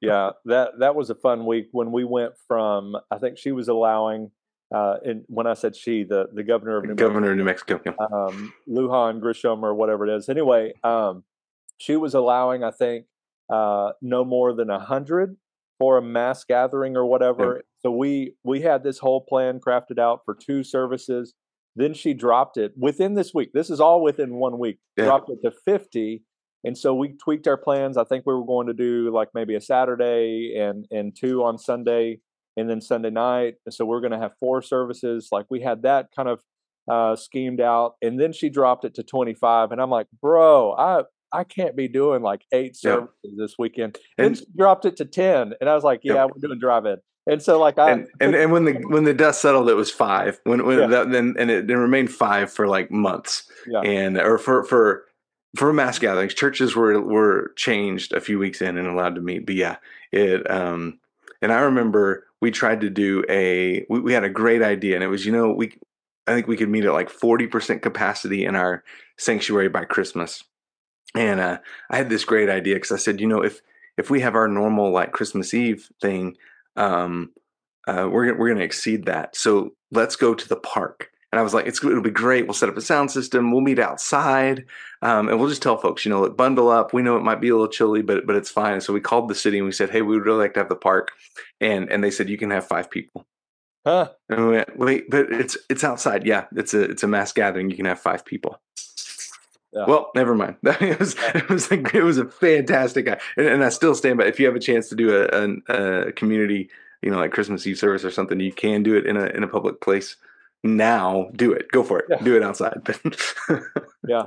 Yeah, 0.00 0.30
that 0.44 0.78
that 0.78 0.94
was 0.94 1.10
a 1.10 1.14
fun 1.14 1.44
week 1.44 1.68
when 1.72 1.90
we 1.90 2.04
went 2.04 2.34
from. 2.46 2.96
I 3.10 3.18
think 3.18 3.36
she 3.36 3.50
was 3.50 3.68
allowing, 3.68 4.30
uh, 4.72 4.98
and 5.04 5.24
when 5.26 5.46
I 5.46 5.54
said 5.54 5.74
she, 5.74 6.04
the 6.04 6.28
the 6.32 6.44
governor 6.44 6.76
of 6.76 6.84
New 6.84 6.94
Governor 6.94 7.32
of 7.32 7.36
New 7.36 7.44
Mexico. 7.44 7.80
yeah. 7.84 7.92
um, 8.12 8.52
Lujan 8.68 9.20
Grisham 9.20 9.62
or 9.62 9.74
whatever 9.74 10.06
it 10.06 10.16
is. 10.16 10.28
Anyway, 10.28 10.74
um, 10.84 11.24
she 11.78 11.96
was 11.96 12.14
allowing, 12.14 12.62
I 12.62 12.70
think, 12.70 13.06
uh, 13.50 13.92
no 14.02 14.24
more 14.24 14.52
than 14.52 14.68
a 14.70 14.78
hundred 14.78 15.36
for 15.78 15.96
a 15.96 16.02
mass 16.02 16.44
gathering 16.44 16.96
or 16.96 17.06
whatever. 17.06 17.62
So 17.80 17.90
we 17.90 18.34
we 18.44 18.60
had 18.60 18.82
this 18.82 18.98
whole 18.98 19.20
plan 19.20 19.60
crafted 19.60 19.98
out 19.98 20.22
for 20.24 20.34
two 20.34 20.64
services. 20.64 21.34
Then 21.76 21.94
she 21.94 22.12
dropped 22.12 22.56
it 22.56 22.72
within 22.76 23.14
this 23.14 23.32
week. 23.32 23.50
This 23.54 23.70
is 23.70 23.80
all 23.80 24.02
within 24.02 24.34
one 24.34 24.58
week. 24.58 24.78
Dropped 25.04 25.30
it 25.30 25.38
to 25.44 25.52
fifty, 25.64 26.24
and 26.64 26.76
so 26.76 26.92
we 26.92 27.16
tweaked 27.16 27.46
our 27.46 27.56
plans. 27.56 27.96
I 27.96 28.04
think 28.04 28.24
we 28.26 28.34
were 28.34 28.44
going 28.44 28.66
to 28.66 28.74
do 28.74 29.12
like 29.14 29.28
maybe 29.32 29.54
a 29.54 29.60
Saturday 29.60 30.56
and 30.58 30.86
and 30.90 31.16
two 31.16 31.44
on 31.44 31.56
Sunday, 31.56 32.20
and 32.56 32.68
then 32.68 32.80
Sunday 32.80 33.10
night. 33.10 33.54
So 33.70 33.84
we're 33.84 34.00
going 34.00 34.12
to 34.12 34.18
have 34.18 34.32
four 34.40 34.60
services. 34.60 35.28
Like 35.30 35.46
we 35.48 35.60
had 35.60 35.82
that 35.82 36.08
kind 36.14 36.28
of 36.28 36.42
uh, 36.90 37.14
schemed 37.14 37.60
out, 37.60 37.94
and 38.02 38.20
then 38.20 38.32
she 38.32 38.48
dropped 38.48 38.84
it 38.84 38.94
to 38.94 39.04
25, 39.04 39.70
and 39.70 39.80
I'm 39.80 39.90
like, 39.90 40.08
bro, 40.20 40.72
I 40.72 41.02
I 41.32 41.44
can't 41.44 41.76
be 41.76 41.88
doing 41.88 42.22
like 42.22 42.42
eight 42.52 42.76
services 42.76 43.10
this 43.36 43.54
weekend. 43.58 43.98
And- 44.16 44.36
she 44.36 44.44
dropped 44.56 44.84
it 44.84 44.96
to 44.96 45.04
10, 45.04 45.54
and 45.60 45.68
I 45.68 45.74
was 45.74 45.84
like, 45.84 46.00
Yep. 46.02 46.14
yeah, 46.14 46.24
we're 46.24 46.40
doing 46.40 46.58
drive-in, 46.58 46.98
and 47.26 47.42
so 47.42 47.58
like 47.60 47.78
I 47.78 47.90
and, 47.90 48.08
and 48.20 48.34
and 48.34 48.52
when 48.52 48.64
the 48.64 48.72
when 48.88 49.04
the 49.04 49.12
dust 49.14 49.42
settled, 49.42 49.68
it 49.68 49.74
was 49.74 49.90
five. 49.90 50.40
When 50.44 50.64
when 50.64 50.78
Yeah. 50.78 50.86
that, 50.86 51.10
then 51.10 51.34
and 51.38 51.50
it, 51.50 51.70
it 51.70 51.76
remained 51.76 52.10
five 52.10 52.50
for 52.50 52.66
like 52.66 52.90
months. 52.90 53.48
Yeah. 53.66 53.80
And 53.80 54.16
or 54.16 54.38
for 54.38 54.64
for 54.64 55.04
for 55.56 55.72
mass 55.72 55.98
gatherings, 55.98 56.32
churches 56.34 56.74
were 56.74 57.00
were 57.02 57.52
changed 57.56 58.12
a 58.14 58.20
few 58.20 58.38
weeks 58.38 58.62
in 58.62 58.78
and 58.78 58.86
allowed 58.86 59.14
to 59.16 59.20
meet. 59.20 59.44
But 59.44 59.56
yeah, 59.56 59.76
it 60.10 60.50
um 60.50 60.98
and 61.42 61.52
I 61.52 61.60
remember 61.60 62.24
we 62.40 62.50
tried 62.50 62.80
to 62.80 62.88
do 62.90 63.24
a 63.28 63.84
we, 63.90 64.00
we 64.00 64.12
had 64.14 64.24
a 64.24 64.30
great 64.30 64.62
idea 64.62 64.94
and 64.94 65.04
it 65.04 65.08
was 65.08 65.26
you 65.26 65.32
know 65.32 65.52
we 65.52 65.76
I 66.26 66.34
think 66.34 66.46
we 66.46 66.56
could 66.56 66.68
meet 66.70 66.84
at 66.86 66.92
like 66.94 67.10
forty 67.10 67.46
percent 67.46 67.82
capacity 67.82 68.46
in 68.46 68.56
our 68.56 68.84
sanctuary 69.18 69.68
by 69.68 69.84
Christmas. 69.84 70.44
And 71.14 71.40
uh, 71.40 71.58
I 71.90 71.96
had 71.96 72.10
this 72.10 72.24
great 72.24 72.48
idea 72.48 72.74
because 72.76 72.92
I 72.92 72.96
said, 72.98 73.20
you 73.20 73.26
know, 73.26 73.42
if 73.42 73.60
if 73.96 74.10
we 74.10 74.20
have 74.20 74.34
our 74.34 74.46
normal 74.48 74.90
like 74.90 75.12
Christmas 75.12 75.52
Eve 75.54 75.88
thing, 76.00 76.36
um, 76.76 77.32
uh, 77.86 78.08
we're 78.10 78.26
gonna- 78.26 78.38
we're 78.38 78.48
going 78.48 78.58
to 78.58 78.64
exceed 78.64 79.06
that. 79.06 79.34
So 79.36 79.74
let's 79.90 80.16
go 80.16 80.34
to 80.34 80.48
the 80.48 80.56
park. 80.56 81.10
And 81.32 81.38
I 81.38 81.42
was 81.42 81.52
like, 81.52 81.66
it's 81.66 81.82
it'll 81.84 82.00
be 82.00 82.10
great. 82.10 82.46
We'll 82.46 82.54
set 82.54 82.68
up 82.70 82.76
a 82.76 82.80
sound 82.80 83.10
system. 83.10 83.50
We'll 83.52 83.60
meet 83.60 83.78
outside, 83.78 84.64
um, 85.02 85.28
and 85.28 85.38
we'll 85.38 85.50
just 85.50 85.60
tell 85.62 85.76
folks, 85.76 86.04
you 86.06 86.10
know, 86.10 86.22
look, 86.22 86.38
bundle 86.38 86.70
up. 86.70 86.94
We 86.94 87.02
know 87.02 87.18
it 87.18 87.22
might 87.22 87.40
be 87.40 87.50
a 87.50 87.52
little 87.52 87.68
chilly, 87.68 88.00
but 88.00 88.26
but 88.26 88.34
it's 88.36 88.48
fine. 88.50 88.74
And 88.74 88.82
so 88.82 88.94
we 88.94 89.00
called 89.00 89.28
the 89.28 89.34
city 89.34 89.58
and 89.58 89.66
we 89.66 89.72
said, 89.72 89.90
hey, 89.90 90.00
we 90.00 90.14
would 90.16 90.24
really 90.24 90.38
like 90.38 90.54
to 90.54 90.60
have 90.60 90.70
the 90.70 90.76
park, 90.76 91.10
and 91.60 91.90
and 91.90 92.02
they 92.02 92.10
said 92.10 92.30
you 92.30 92.38
can 92.38 92.50
have 92.50 92.66
five 92.66 92.90
people. 92.90 93.26
huh, 93.86 94.10
And 94.30 94.46
we 94.46 94.52
went, 94.56 94.78
wait, 94.78 95.10
but 95.10 95.30
it's 95.30 95.58
it's 95.68 95.84
outside. 95.84 96.24
Yeah, 96.26 96.46
it's 96.56 96.72
a 96.72 96.80
it's 96.82 97.02
a 97.02 97.08
mass 97.08 97.32
gathering. 97.34 97.68
You 97.68 97.76
can 97.76 97.84
have 97.86 98.00
five 98.00 98.24
people. 98.24 98.60
Yeah. 99.72 99.84
Well, 99.86 100.10
never 100.14 100.34
mind. 100.34 100.56
it 100.64 100.98
was 100.98 101.14
it 101.34 101.48
was 101.48 101.70
a, 101.70 101.96
it 101.96 102.02
was 102.02 102.18
a 102.18 102.26
fantastic 102.26 103.06
guy, 103.06 103.20
and, 103.36 103.46
and 103.46 103.64
I 103.64 103.68
still 103.68 103.94
stand 103.94 104.18
by. 104.18 104.24
If 104.24 104.40
you 104.40 104.46
have 104.46 104.56
a 104.56 104.60
chance 104.60 104.88
to 104.88 104.94
do 104.94 105.14
a, 105.14 105.26
a, 105.26 106.08
a 106.08 106.12
community, 106.12 106.70
you 107.02 107.10
know, 107.10 107.18
like 107.18 107.32
Christmas 107.32 107.66
Eve 107.66 107.78
service 107.78 108.04
or 108.04 108.10
something, 108.10 108.40
you 108.40 108.52
can 108.52 108.82
do 108.82 108.94
it 108.94 109.06
in 109.06 109.16
a 109.16 109.26
in 109.26 109.42
a 109.42 109.48
public 109.48 109.80
place. 109.80 110.16
Now, 110.64 111.30
do 111.36 111.52
it. 111.52 111.70
Go 111.70 111.82
for 111.82 112.00
it. 112.00 112.06
Yeah. 112.08 112.18
Do 112.18 112.36
it 112.36 112.42
outside. 112.42 112.80
yeah. 114.08 114.26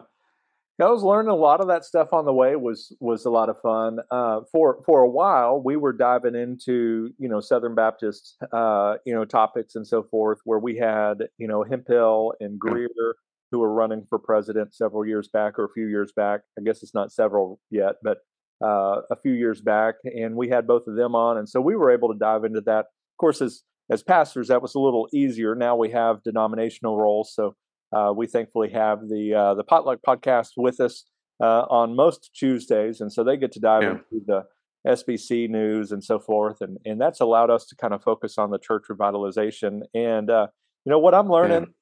I 0.79 0.89
was 0.89 1.03
learning 1.03 1.29
a 1.29 1.35
lot 1.35 1.61
of 1.61 1.67
that 1.67 1.85
stuff 1.85 2.11
on 2.11 2.25
the 2.25 2.33
way 2.33 2.55
was 2.55 2.95
was 2.99 3.25
a 3.25 3.29
lot 3.29 3.49
of 3.49 3.61
fun. 3.61 3.99
Uh, 4.09 4.41
for 4.51 4.81
for 4.85 5.01
a 5.01 5.09
while, 5.09 5.61
we 5.61 5.75
were 5.75 5.93
diving 5.93 6.35
into 6.35 7.13
you 7.19 7.29
know 7.29 7.39
Southern 7.39 7.75
Baptist 7.75 8.37
uh, 8.51 8.95
you 9.05 9.13
know 9.13 9.25
topics 9.25 9.75
and 9.75 9.85
so 9.85 10.03
forth, 10.03 10.39
where 10.43 10.59
we 10.59 10.77
had 10.77 11.29
you 11.37 11.47
know 11.47 11.63
Hemphill 11.63 12.33
and 12.39 12.59
Greear 12.59 13.13
who 13.51 13.59
were 13.59 13.73
running 13.73 14.05
for 14.09 14.17
president 14.19 14.73
several 14.73 15.05
years 15.05 15.27
back 15.27 15.59
or 15.59 15.65
a 15.65 15.69
few 15.73 15.87
years 15.87 16.11
back. 16.15 16.41
I 16.57 16.61
guess 16.63 16.81
it's 16.83 16.93
not 16.93 17.11
several 17.11 17.59
yet, 17.69 17.95
but 18.03 18.19
uh, 18.63 19.01
a 19.11 19.15
few 19.21 19.33
years 19.33 19.59
back, 19.61 19.95
and 20.05 20.35
we 20.35 20.49
had 20.49 20.67
both 20.67 20.83
of 20.87 20.95
them 20.95 21.15
on, 21.15 21.37
and 21.37 21.49
so 21.49 21.59
we 21.59 21.75
were 21.75 21.91
able 21.91 22.11
to 22.13 22.17
dive 22.19 22.43
into 22.43 22.61
that. 22.61 22.79
Of 22.79 23.17
course, 23.19 23.41
as 23.41 23.63
as 23.91 24.03
pastors, 24.03 24.47
that 24.47 24.61
was 24.61 24.75
a 24.75 24.79
little 24.79 25.07
easier. 25.13 25.55
Now 25.55 25.75
we 25.75 25.89
have 25.91 26.23
denominational 26.23 26.97
roles, 26.97 27.33
so 27.33 27.55
uh, 27.91 28.13
we 28.15 28.27
thankfully 28.27 28.69
have 28.69 28.99
the 29.09 29.33
uh, 29.33 29.53
the 29.55 29.63
potluck 29.63 29.99
podcast 30.07 30.49
with 30.57 30.79
us 30.79 31.05
uh, 31.43 31.63
on 31.69 31.95
most 31.95 32.29
Tuesdays, 32.35 33.01
and 33.01 33.11
so 33.11 33.23
they 33.23 33.35
get 33.35 33.51
to 33.53 33.59
dive 33.59 33.81
Yeah. 33.83 33.89
into 34.11 34.25
the 34.27 34.43
SBC 34.87 35.49
news 35.49 35.91
and 35.91 36.03
so 36.03 36.19
forth, 36.19 36.61
and 36.61 36.77
and 36.85 37.01
that's 37.01 37.19
allowed 37.19 37.49
us 37.49 37.65
to 37.67 37.75
kind 37.75 37.93
of 37.95 38.03
focus 38.03 38.37
on 38.37 38.51
the 38.51 38.59
church 38.59 38.83
revitalization. 38.91 39.81
And 39.95 40.29
uh, 40.29 40.47
you 40.85 40.91
know 40.91 40.99
what 40.99 41.15
I'm 41.15 41.29
learning 41.29 41.73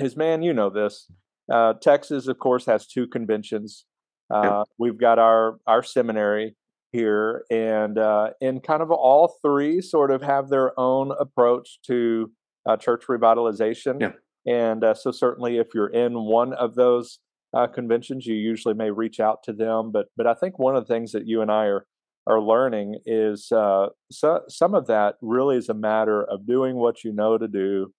is, 0.00 0.16
man, 0.16 0.42
you 0.42 0.52
know 0.52 0.70
this. 0.70 1.10
Uh, 1.52 1.74
Texas, 1.74 2.26
of 2.26 2.38
course, 2.38 2.66
has 2.66 2.86
two 2.86 3.06
conventions. 3.06 3.84
Uh, 4.32 4.42
Yeah. 4.42 4.62
We've 4.78 4.98
got 4.98 5.18
our 5.18 5.58
our 5.66 5.82
seminary 5.82 6.56
here, 6.92 7.44
and 7.50 7.98
uh, 7.98 8.30
and 8.40 8.62
kind 8.62 8.82
of 8.82 8.90
all 8.90 9.36
three 9.42 9.80
sort 9.80 10.10
of 10.10 10.22
have 10.22 10.48
their 10.48 10.78
own 10.78 11.12
approach 11.18 11.80
to 11.86 12.32
uh, 12.68 12.76
church 12.76 13.04
revitalization. 13.08 14.00
Yeah. 14.00 14.12
And 14.46 14.84
uh, 14.84 14.94
so 14.94 15.10
certainly, 15.12 15.58
if 15.58 15.68
you're 15.74 15.88
in 15.88 16.14
one 16.14 16.52
of 16.54 16.74
those 16.74 17.20
uh, 17.54 17.66
conventions, 17.68 18.26
you 18.26 18.34
usually 18.34 18.74
may 18.74 18.90
reach 18.90 19.20
out 19.20 19.42
to 19.44 19.52
them. 19.52 19.92
But 19.92 20.06
but 20.16 20.26
I 20.26 20.34
think 20.34 20.58
one 20.58 20.76
of 20.76 20.86
the 20.86 20.92
things 20.92 21.12
that 21.12 21.26
you 21.26 21.40
and 21.42 21.50
I 21.50 21.66
are 21.66 21.86
are 22.26 22.40
learning 22.40 22.98
is 23.06 23.52
uh, 23.52 23.86
so, 24.10 24.40
some 24.48 24.74
of 24.74 24.88
that 24.88 25.14
really 25.22 25.56
is 25.56 25.68
a 25.68 25.74
matter 25.74 26.24
of 26.24 26.44
doing 26.46 26.74
what 26.74 27.04
you 27.04 27.12
know 27.12 27.38
to 27.38 27.46
do 27.46 27.92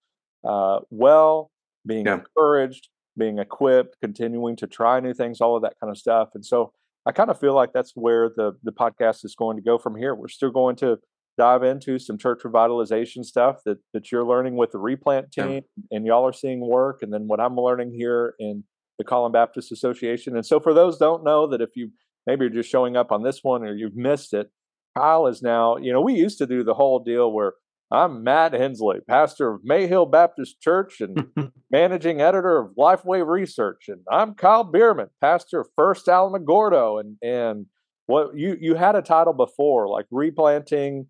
uh, 0.44 0.80
well, 0.90 1.50
being 1.88 2.06
Yeah. 2.06 2.20
encouraged, 2.20 2.88
being 3.16 3.38
equipped, 3.40 3.96
continuing 4.00 4.54
to 4.56 4.68
try 4.68 5.00
new 5.00 5.12
things, 5.14 5.40
all 5.40 5.56
of 5.56 5.62
that 5.62 5.74
kind 5.80 5.90
of 5.90 5.98
stuff. 5.98 6.28
And 6.34 6.44
so 6.46 6.72
I 7.06 7.10
kind 7.12 7.30
of 7.30 7.40
feel 7.40 7.54
like 7.54 7.72
that's 7.72 7.92
where 7.96 8.28
the 8.36 8.52
the 8.62 8.70
podcast 8.72 9.24
is 9.24 9.34
going 9.34 9.56
to 9.56 9.62
go 9.62 9.78
from 9.78 9.96
here. 9.96 10.14
We're 10.14 10.28
still 10.28 10.50
going 10.52 10.76
to 10.76 10.98
dive 11.38 11.62
into 11.62 11.98
some 11.98 12.18
church 12.18 12.40
revitalization 12.44 13.24
stuff 13.24 13.56
that 13.64 13.78
that 13.94 14.12
you're 14.12 14.24
learning 14.26 14.56
with 14.56 14.70
the 14.72 14.78
replant 14.78 15.28
Yeah. 15.36 15.46
team 15.46 15.62
and 15.90 16.06
y'all 16.06 16.26
are 16.26 16.32
seeing 16.32 16.60
work 16.60 17.02
and 17.02 17.12
then 17.12 17.26
what 17.26 17.40
I'm 17.40 17.56
learning 17.56 17.92
here 17.92 18.34
in 18.38 18.64
the 18.98 19.04
Collin 19.04 19.32
Baptist 19.32 19.72
Association. 19.72 20.36
And 20.36 20.44
so 20.44 20.60
for 20.60 20.74
those 20.74 20.98
don't 20.98 21.24
know 21.24 21.46
that 21.48 21.60
if 21.60 21.70
you 21.76 21.90
maybe 22.26 22.44
you're 22.44 22.54
just 22.54 22.68
showing 22.70 22.96
up 22.96 23.10
on 23.12 23.22
this 23.22 23.42
one 23.42 23.62
or 23.62 23.72
you've 23.74 23.96
missed 23.96 24.34
it, 24.34 24.50
Kyle 24.96 25.28
is 25.28 25.40
now, 25.40 25.76
you 25.76 25.92
know, 25.92 26.00
we 26.00 26.14
used 26.14 26.38
to 26.38 26.46
do 26.46 26.62
the 26.64 26.74
whole 26.74 26.98
deal 26.98 27.30
where 27.32 27.54
I'm 27.90 28.22
Matt 28.22 28.52
Henslee, 28.52 29.00
pastor 29.06 29.54
of 29.54 29.62
Mayhill 29.62 30.10
Baptist 30.10 30.60
Church 30.60 31.00
and 31.00 31.26
managing 31.70 32.20
editor 32.20 32.58
of 32.58 32.72
Lifeway 32.76 33.26
Research, 33.26 33.88
and 33.88 34.00
I'm 34.10 34.34
Kyle 34.34 34.64
Bueermann, 34.70 35.08
pastor 35.20 35.60
of 35.60 35.68
First 35.74 36.06
Alamogordo, 36.06 37.00
and 37.00 37.16
and 37.22 37.66
what 38.06 38.36
you 38.36 38.56
you 38.60 38.74
had 38.74 38.94
a 38.94 39.02
title 39.02 39.32
before 39.32 39.88
like 39.88 40.04
replanting 40.10 41.06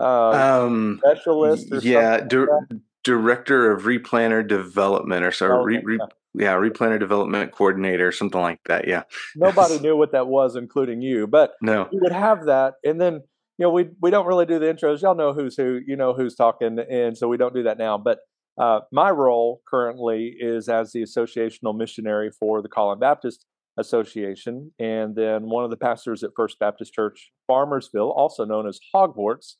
uh, 0.00 0.62
um, 0.64 1.00
specialist. 1.04 1.72
Or 1.72 1.78
yeah, 1.78 2.18
something 2.18 2.28
dir- 2.28 2.58
like 2.70 2.80
director 3.02 3.72
of 3.72 3.82
replanter 3.82 4.46
development 4.46 5.24
or 5.24 5.32
so 5.32 5.48
re, 5.48 5.80
re, 5.82 5.98
yeah 6.34 6.52
replanter 6.54 7.00
development 7.00 7.50
coordinator 7.50 8.12
something 8.12 8.40
like 8.40 8.60
that. 8.66 8.86
Yeah. 8.86 9.02
Nobody 9.34 9.78
knew 9.82 9.96
what 9.96 10.12
that 10.12 10.28
was, 10.28 10.54
including 10.54 11.02
you, 11.02 11.26
but 11.26 11.54
No. 11.60 11.88
you 11.90 11.98
would 12.02 12.12
have 12.12 12.46
that, 12.46 12.74
and 12.84 13.00
then 13.00 13.22
you 13.60 13.66
know 13.66 13.70
we 13.70 13.90
we 14.00 14.10
don't 14.10 14.26
really 14.26 14.46
do 14.46 14.58
the 14.58 14.64
intros. 14.66 15.02
Y'all 15.02 15.14
know 15.14 15.34
who's 15.34 15.54
who, 15.54 15.80
you 15.86 15.94
know 15.94 16.14
who's 16.14 16.34
talking, 16.34 16.78
and 16.78 17.16
so 17.16 17.28
we 17.28 17.36
don't 17.36 17.54
do 17.54 17.64
that 17.64 17.76
now. 17.76 17.98
But 17.98 18.20
uh, 18.58 18.80
my 18.90 19.10
role 19.10 19.60
currently 19.68 20.34
is 20.40 20.70
as 20.70 20.92
the 20.92 21.02
associational 21.02 21.76
missionary 21.76 22.30
for 22.30 22.62
the 22.62 22.70
Collin 22.70 22.98
Baptist 22.98 23.44
Association, 23.76 24.72
and 24.78 25.14
then 25.14 25.50
one 25.50 25.64
of 25.64 25.70
the 25.70 25.76
pastors 25.76 26.22
at 26.22 26.30
First 26.34 26.58
Baptist 26.58 26.94
Church 26.94 27.32
Farmersville, 27.50 28.16
also 28.16 28.46
known 28.46 28.66
as 28.66 28.80
Hogwarts. 28.94 29.56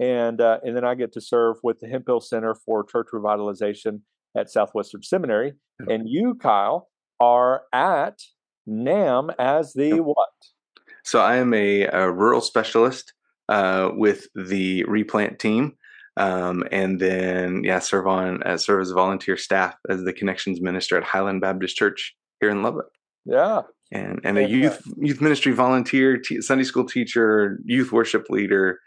and 0.00 0.40
uh, 0.40 0.58
and 0.64 0.76
then 0.76 0.84
I 0.84 0.96
get 0.96 1.12
to 1.12 1.20
serve 1.20 1.58
with 1.62 1.78
the 1.78 1.86
Hemphill 1.86 2.20
Center 2.20 2.56
for 2.66 2.82
Church 2.82 3.06
Revitalization 3.14 4.00
at 4.36 4.50
Southwestern 4.50 5.04
Seminary, 5.04 5.52
and 5.88 6.08
you, 6.08 6.34
Kyle, 6.34 6.88
are 7.20 7.62
at 7.72 8.18
NAM 8.66 9.30
as 9.38 9.74
the 9.74 10.00
what? 10.00 10.30
So 11.04 11.20
I 11.20 11.36
am 11.36 11.54
a, 11.54 11.82
a 11.82 12.10
rural 12.10 12.40
specialist 12.40 13.12
uh, 13.48 13.90
with 13.94 14.28
the 14.34 14.84
replant 14.84 15.38
team. 15.38 15.76
Um, 16.16 16.64
and 16.70 17.00
then 17.00 17.64
yeah, 17.64 17.80
serve 17.80 18.06
on 18.06 18.42
as 18.44 18.62
uh, 18.62 18.64
serve 18.64 18.82
as 18.82 18.90
volunteer 18.92 19.36
staff 19.36 19.74
as 19.88 20.04
the 20.04 20.12
connections 20.12 20.60
minister 20.60 20.96
at 20.96 21.02
Highland 21.02 21.40
Baptist 21.40 21.76
Church 21.76 22.14
here 22.40 22.50
in 22.50 22.62
Lubbock. 22.62 22.90
Yeah, 23.24 23.62
and 23.90 24.20
and 24.22 24.38
a 24.38 24.48
youth 24.48 24.80
youth 24.96 25.20
ministry 25.20 25.52
volunteer, 25.52 26.18
t- 26.18 26.40
Sunday 26.40 26.64
school 26.64 26.84
teacher, 26.84 27.58
youth 27.64 27.90
worship 27.90 28.30
leader, 28.30 28.78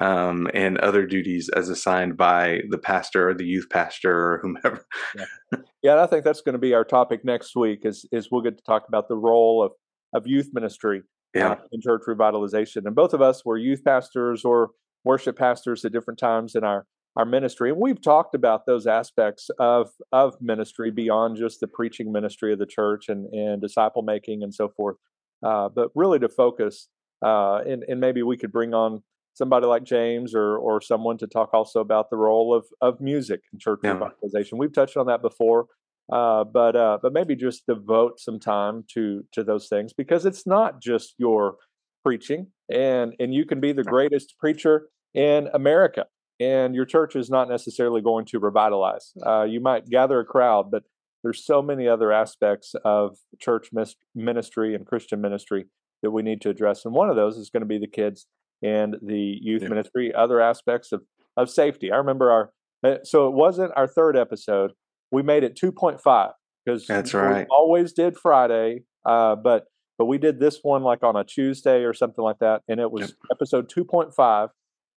um, 0.00 0.48
and 0.54 0.78
other 0.78 1.06
duties 1.06 1.48
as 1.50 1.68
assigned 1.68 2.16
by 2.16 2.62
the 2.70 2.78
pastor 2.78 3.28
or 3.28 3.34
the 3.34 3.46
youth 3.46 3.68
pastor 3.70 4.10
or 4.10 4.38
whomever. 4.42 4.84
yeah. 5.16 5.58
yeah, 5.82 6.02
I 6.02 6.06
think 6.06 6.24
that's 6.24 6.40
going 6.40 6.54
to 6.54 6.58
be 6.58 6.74
our 6.74 6.84
topic 6.84 7.24
next 7.24 7.54
week. 7.54 7.84
Is 7.84 8.06
is 8.10 8.28
we'll 8.30 8.42
get 8.42 8.56
to 8.56 8.64
talk 8.64 8.88
about 8.88 9.08
the 9.08 9.16
role 9.16 9.62
of 9.62 9.72
of 10.12 10.26
youth 10.26 10.50
ministry 10.52 11.02
yeah. 11.34 11.52
uh, 11.52 11.56
in 11.72 11.80
church 11.80 12.02
revitalization, 12.06 12.86
and 12.86 12.94
both 12.94 13.14
of 13.14 13.22
us 13.22 13.44
were 13.44 13.56
youth 13.56 13.84
pastors 13.84 14.44
or 14.44 14.70
worship 15.04 15.36
pastors 15.36 15.84
at 15.84 15.92
different 15.92 16.18
times 16.18 16.54
in 16.54 16.64
our 16.64 16.86
our 17.16 17.24
ministry 17.26 17.70
and 17.70 17.78
we've 17.78 18.00
talked 18.00 18.34
about 18.34 18.64
those 18.66 18.86
aspects 18.86 19.50
of 19.58 19.90
of 20.12 20.34
ministry 20.40 20.90
beyond 20.90 21.36
just 21.36 21.60
the 21.60 21.66
preaching 21.66 22.10
ministry 22.10 22.52
of 22.52 22.58
the 22.58 22.66
church 22.66 23.08
and 23.08 23.26
and 23.34 23.60
disciple 23.60 24.02
making 24.02 24.42
and 24.42 24.54
so 24.54 24.68
forth 24.68 24.96
uh, 25.42 25.68
but 25.68 25.90
really 25.94 26.18
to 26.18 26.28
focus 26.28 26.88
uh, 27.22 27.58
and 27.66 27.84
and 27.88 28.00
maybe 28.00 28.22
we 28.22 28.36
could 28.36 28.52
bring 28.52 28.72
on 28.72 29.02
somebody 29.34 29.66
like 29.66 29.84
James 29.84 30.34
or 30.34 30.56
or 30.56 30.80
someone 30.80 31.18
to 31.18 31.26
talk 31.26 31.50
also 31.52 31.80
about 31.80 32.08
the 32.08 32.16
role 32.16 32.54
of 32.54 32.64
of 32.80 33.00
music 33.00 33.40
in 33.52 33.58
church 33.58 33.80
yeah. 33.84 33.94
revitalization 33.94 34.56
we've 34.56 34.72
touched 34.72 34.96
on 34.96 35.06
that 35.06 35.20
before 35.20 35.66
uh, 36.10 36.44
but 36.44 36.76
uh, 36.76 36.98
but 37.02 37.12
maybe 37.12 37.36
just 37.36 37.66
devote 37.66 38.18
some 38.18 38.40
time 38.40 38.84
to 38.94 39.24
to 39.32 39.44
those 39.44 39.68
things 39.68 39.92
because 39.92 40.24
it's 40.26 40.46
not 40.46 40.80
just 40.80 41.14
your 41.18 41.56
preaching 42.04 42.48
and 42.72 43.14
and 43.20 43.34
you 43.34 43.44
can 43.44 43.60
be 43.60 43.72
the 43.72 43.84
greatest 43.84 44.34
preacher 44.38 44.88
in 45.14 45.48
America 45.54 46.06
and 46.40 46.74
your 46.74 46.84
church 46.84 47.14
is 47.14 47.30
not 47.30 47.48
necessarily 47.48 48.00
going 48.00 48.24
to 48.26 48.38
revitalize. 48.38 49.12
Uh, 49.24 49.44
you 49.44 49.60
might 49.60 49.88
gather 49.88 50.18
a 50.18 50.24
crowd, 50.24 50.70
but 50.70 50.82
there's 51.22 51.44
so 51.44 51.62
many 51.62 51.86
other 51.86 52.10
aspects 52.10 52.74
of 52.84 53.16
church 53.38 53.70
ministry 54.14 54.74
and 54.74 54.86
Christian 54.86 55.20
ministry 55.20 55.66
that 56.02 56.10
we 56.10 56.22
need 56.22 56.40
to 56.40 56.50
address, 56.50 56.84
and 56.84 56.94
one 56.94 57.10
of 57.10 57.16
those 57.16 57.36
is 57.36 57.50
going 57.50 57.60
to 57.60 57.66
be 57.66 57.78
the 57.78 57.86
kids 57.86 58.26
and 58.62 58.96
the 59.02 59.38
youth 59.40 59.62
yeah. 59.62 59.68
ministry. 59.68 60.12
Other 60.12 60.40
aspects 60.40 60.90
of 60.92 61.02
of 61.36 61.48
safety. 61.48 61.92
I 61.92 61.96
remember 61.96 62.30
our 62.30 62.50
uh, 62.84 62.96
so 63.04 63.28
it 63.28 63.34
wasn't 63.34 63.72
our 63.76 63.86
third 63.86 64.16
episode. 64.16 64.72
We 65.12 65.22
made 65.22 65.44
it 65.44 65.58
2.5 65.62 66.32
because 66.64 66.86
that's 66.86 67.14
right. 67.14 67.46
always 67.50 67.92
did 67.92 68.16
Friday, 68.16 68.84
uh, 69.04 69.36
but 69.36 69.66
but 69.98 70.06
we 70.06 70.18
did 70.18 70.40
this 70.40 70.60
one 70.62 70.82
like 70.82 71.02
on 71.02 71.16
a 71.16 71.22
Tuesday 71.22 71.84
or 71.84 71.92
something 71.92 72.24
like 72.24 72.38
that, 72.40 72.62
and 72.68 72.80
it 72.80 72.90
was 72.90 73.08
yep. 73.08 73.10
episode 73.30 73.70
2.5 73.70 74.48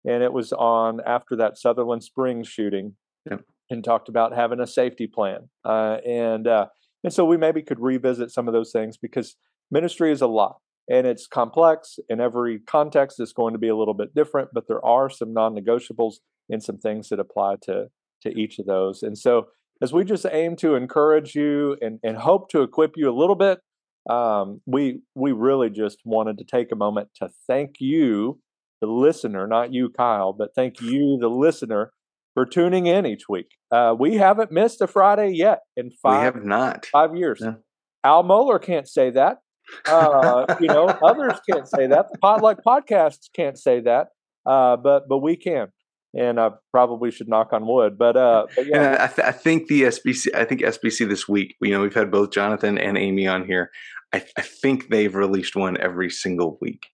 and 0.06 0.24
it 0.24 0.32
was 0.32 0.54
on 0.54 1.02
after 1.06 1.36
that 1.36 1.58
Sutherland 1.58 2.04
Springs 2.04 2.48
shooting, 2.48 2.94
yep. 3.30 3.42
and 3.70 3.84
talked 3.84 4.08
about 4.08 4.36
having 4.36 4.60
a 4.60 4.68
safety 4.68 5.08
plan, 5.08 5.50
uh, 5.66 5.98
and 6.08 6.48
uh, 6.48 6.68
and 7.04 7.12
so 7.12 7.26
we 7.26 7.38
maybe 7.38 7.62
could 7.62 7.80
revisit 7.80 8.32
some 8.32 8.48
of 8.48 8.54
those 8.54 8.72
things 8.72 8.98
because 8.98 9.36
ministry 9.72 10.12
is 10.12 10.22
a 10.22 10.28
lot 10.28 10.58
and 10.90 11.08
it's 11.08 11.26
complex, 11.26 11.98
and 12.10 12.22
every 12.22 12.60
context 12.60 13.20
is 13.20 13.34
going 13.34 13.54
to 13.54 13.60
be 13.60 13.68
a 13.68 13.76
little 13.76 13.96
bit 13.96 14.14
different, 14.14 14.50
but 14.54 14.66
there 14.68 14.86
are 14.86 15.10
some 15.10 15.34
non-negotiables 15.34 16.16
and 16.48 16.62
some 16.62 16.78
things 16.78 17.10
that 17.10 17.20
apply 17.20 17.56
to 17.64 17.88
to 18.22 18.30
each 18.30 18.60
of 18.60 18.68
those, 18.68 19.02
and 19.02 19.18
so 19.18 19.48
as 19.82 19.94
we 19.94 20.04
just 20.04 20.26
aim 20.32 20.56
to 20.56 20.76
encourage 20.76 21.36
you 21.36 21.78
and, 21.82 22.00
and 22.04 22.18
hope 22.18 22.50
to 22.50 22.62
equip 22.62 22.94
you 22.96 23.10
a 23.10 23.16
little 23.16 23.36
bit 23.36 23.60
um, 24.10 24.62
we 24.66 25.02
we 25.16 25.32
really 25.32 25.70
just 25.70 25.98
wanted 26.06 26.38
to 26.38 26.44
take 26.44 26.72
a 26.72 26.76
moment 26.76 27.10
to 27.16 27.30
thank 27.48 27.76
you 27.80 28.40
the 28.82 28.88
listener, 28.88 29.48
not 29.48 29.74
you, 29.74 29.90
Kyle, 29.90 30.34
but 30.34 30.50
thank 30.56 30.82
you, 30.82 31.18
the 31.20 31.30
listener, 31.30 31.92
for 32.34 32.46
tuning 32.46 32.88
in 32.88 33.06
each 33.06 33.24
week. 33.30 33.48
Uh, 33.72 33.96
we 33.98 34.16
haven't 34.16 34.52
missed 34.52 34.82
a 34.82 34.88
Friday 34.88 35.32
yet 35.34 35.62
in 35.76 35.92
five. 36.02 36.20
We 36.20 36.26
have 36.26 36.46
not 36.46 36.86
five 36.88 37.16
years. 37.16 37.44
Al 38.04 38.24
Mohler 38.24 38.62
can't 38.62 38.88
say 38.88 39.10
that. 39.12 39.38
Uh, 39.88 40.46
you 40.60 40.68
know, 40.68 40.86
others 41.04 41.40
can't 41.50 41.68
say 41.68 41.88
that. 41.88 42.08
The 42.12 42.18
Potluck 42.20 42.60
podcasts 42.66 43.30
can't 43.36 43.58
say 43.58 43.80
that. 43.82 44.08
Uh, 44.46 44.78
but 44.78 45.08
but 45.10 45.20
we 45.20 45.36
can, 45.36 45.70
and 46.16 46.40
I 46.40 46.52
probably 46.72 47.12
should 47.12 47.28
knock 47.28 47.52
on 47.52 47.68
wood. 47.68 47.98
But 47.98 48.16
uh, 48.16 48.46
but 48.56 48.66
yeah, 48.66 48.98
I, 49.00 49.08
th- 49.08 49.28
I, 49.28 49.32
think 49.32 49.68
the 49.68 49.84
SBC. 49.84 50.34
I 50.34 50.46
think 50.46 50.62
SBC 50.62 51.08
this 51.08 51.28
week. 51.28 51.56
You 51.62 51.72
know, 51.72 51.82
we've 51.82 51.94
had 51.94 52.12
both 52.12 52.32
Jonathan 52.32 52.78
and 52.78 52.98
Amy 52.98 53.28
on 53.28 53.46
here. 53.46 53.72
I, 54.14 54.24
I 54.38 54.42
think 54.42 54.90
they've 54.90 55.14
released 55.14 55.56
one 55.56 55.78
every 55.78 56.10
single 56.10 56.58
week. 56.62 56.88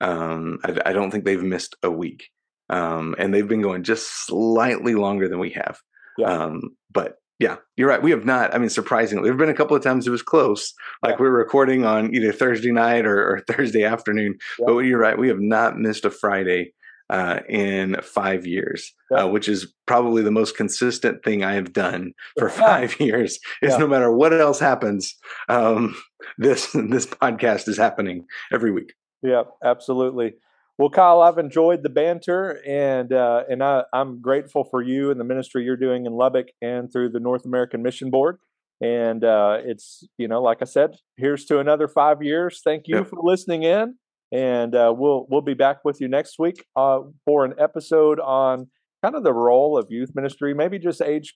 Um, 0.00 0.58
I, 0.64 0.76
I, 0.86 0.92
don't 0.92 1.10
think 1.10 1.24
they've 1.24 1.42
missed 1.42 1.76
a 1.82 1.90
week, 1.90 2.30
um, 2.68 3.14
and 3.18 3.32
they've 3.32 3.48
been 3.48 3.62
going 3.62 3.84
just 3.84 4.26
slightly 4.26 4.94
longer 4.94 5.28
than 5.28 5.38
we 5.38 5.50
have. 5.50 5.78
Yeah. 6.18 6.26
Um, 6.26 6.60
but 6.92 7.14
yeah, 7.38 7.56
you're 7.76 7.88
right. 7.88 8.02
We 8.02 8.10
have 8.10 8.24
not. 8.24 8.54
I 8.54 8.58
mean, 8.58 8.70
surprisingly, 8.70 9.24
there 9.24 9.32
have 9.32 9.38
been 9.38 9.48
a 9.48 9.54
couple 9.54 9.76
of 9.76 9.82
times 9.82 10.06
it 10.06 10.10
was 10.10 10.22
close. 10.22 10.72
Like 11.02 11.12
yeah. 11.12 11.20
we're 11.20 11.30
recording 11.30 11.84
on 11.84 12.14
either 12.14 12.32
Thursday 12.32 12.72
night 12.72 13.06
or, 13.06 13.18
or 13.18 13.40
Thursday 13.48 13.84
afternoon. 13.84 14.36
Yeah. 14.58 14.66
But 14.66 14.78
you're 14.80 14.98
right. 14.98 15.18
We 15.18 15.28
have 15.28 15.40
not 15.40 15.78
missed 15.78 16.04
a 16.04 16.10
Friday 16.10 16.72
uh, 17.10 17.40
in 17.48 17.96
five 18.02 18.46
years, 18.46 18.92
yeah. 19.10 19.24
uh, 19.24 19.26
which 19.26 19.48
is 19.48 19.72
probably 19.86 20.22
the 20.22 20.30
most 20.30 20.56
consistent 20.56 21.22
thing 21.22 21.44
I 21.44 21.54
have 21.54 21.72
done 21.72 22.12
for 22.38 22.48
five 22.50 22.98
years. 23.00 23.38
Is 23.62 23.72
yeah. 23.72 23.76
no 23.78 23.86
matter 23.86 24.14
what 24.14 24.32
else 24.32 24.60
happens, 24.60 25.14
um, 25.48 25.96
this 26.38 26.72
this 26.72 27.06
podcast 27.06 27.68
is 27.68 27.76
happening 27.76 28.26
every 28.52 28.72
week. 28.72 28.94
Yeah, 29.22 29.44
absolutely. 29.62 30.34
Well, 30.76 30.90
Kyle, 30.90 31.22
I've 31.22 31.38
enjoyed 31.38 31.84
the 31.84 31.88
banter, 31.88 32.60
and 32.66 33.12
uh, 33.12 33.44
and 33.48 33.62
I, 33.62 33.84
I'm 33.92 34.20
grateful 34.20 34.64
for 34.64 34.82
you 34.82 35.10
and 35.10 35.20
the 35.20 35.24
ministry 35.24 35.62
you're 35.64 35.76
doing 35.76 36.06
in 36.06 36.12
Lubbock 36.12 36.48
and 36.60 36.92
through 36.92 37.10
the 37.10 37.20
North 37.20 37.44
American 37.44 37.82
Mission 37.82 38.10
Board. 38.10 38.38
And 38.80 39.24
uh, 39.24 39.58
it's 39.64 40.04
you 40.18 40.26
know, 40.26 40.42
like 40.42 40.58
I 40.62 40.64
said, 40.64 40.96
here's 41.16 41.44
to 41.46 41.60
another 41.60 41.86
five 41.86 42.22
years. 42.22 42.60
Thank 42.64 42.88
you 42.88 42.96
yep. 42.96 43.06
for 43.06 43.20
listening 43.22 43.62
in, 43.62 43.96
and 44.32 44.74
uh, 44.74 44.92
we'll 44.96 45.26
we'll 45.28 45.40
be 45.40 45.54
back 45.54 45.84
with 45.84 46.00
you 46.00 46.08
next 46.08 46.38
week 46.38 46.64
uh, 46.76 47.00
for 47.24 47.44
an 47.44 47.54
episode 47.58 48.20
on 48.20 48.68
kind 49.02 49.14
of 49.14 49.22
the 49.22 49.32
role 49.32 49.76
of 49.78 49.86
youth 49.90 50.10
ministry, 50.14 50.54
maybe 50.54 50.78
just 50.78 51.02
age 51.02 51.34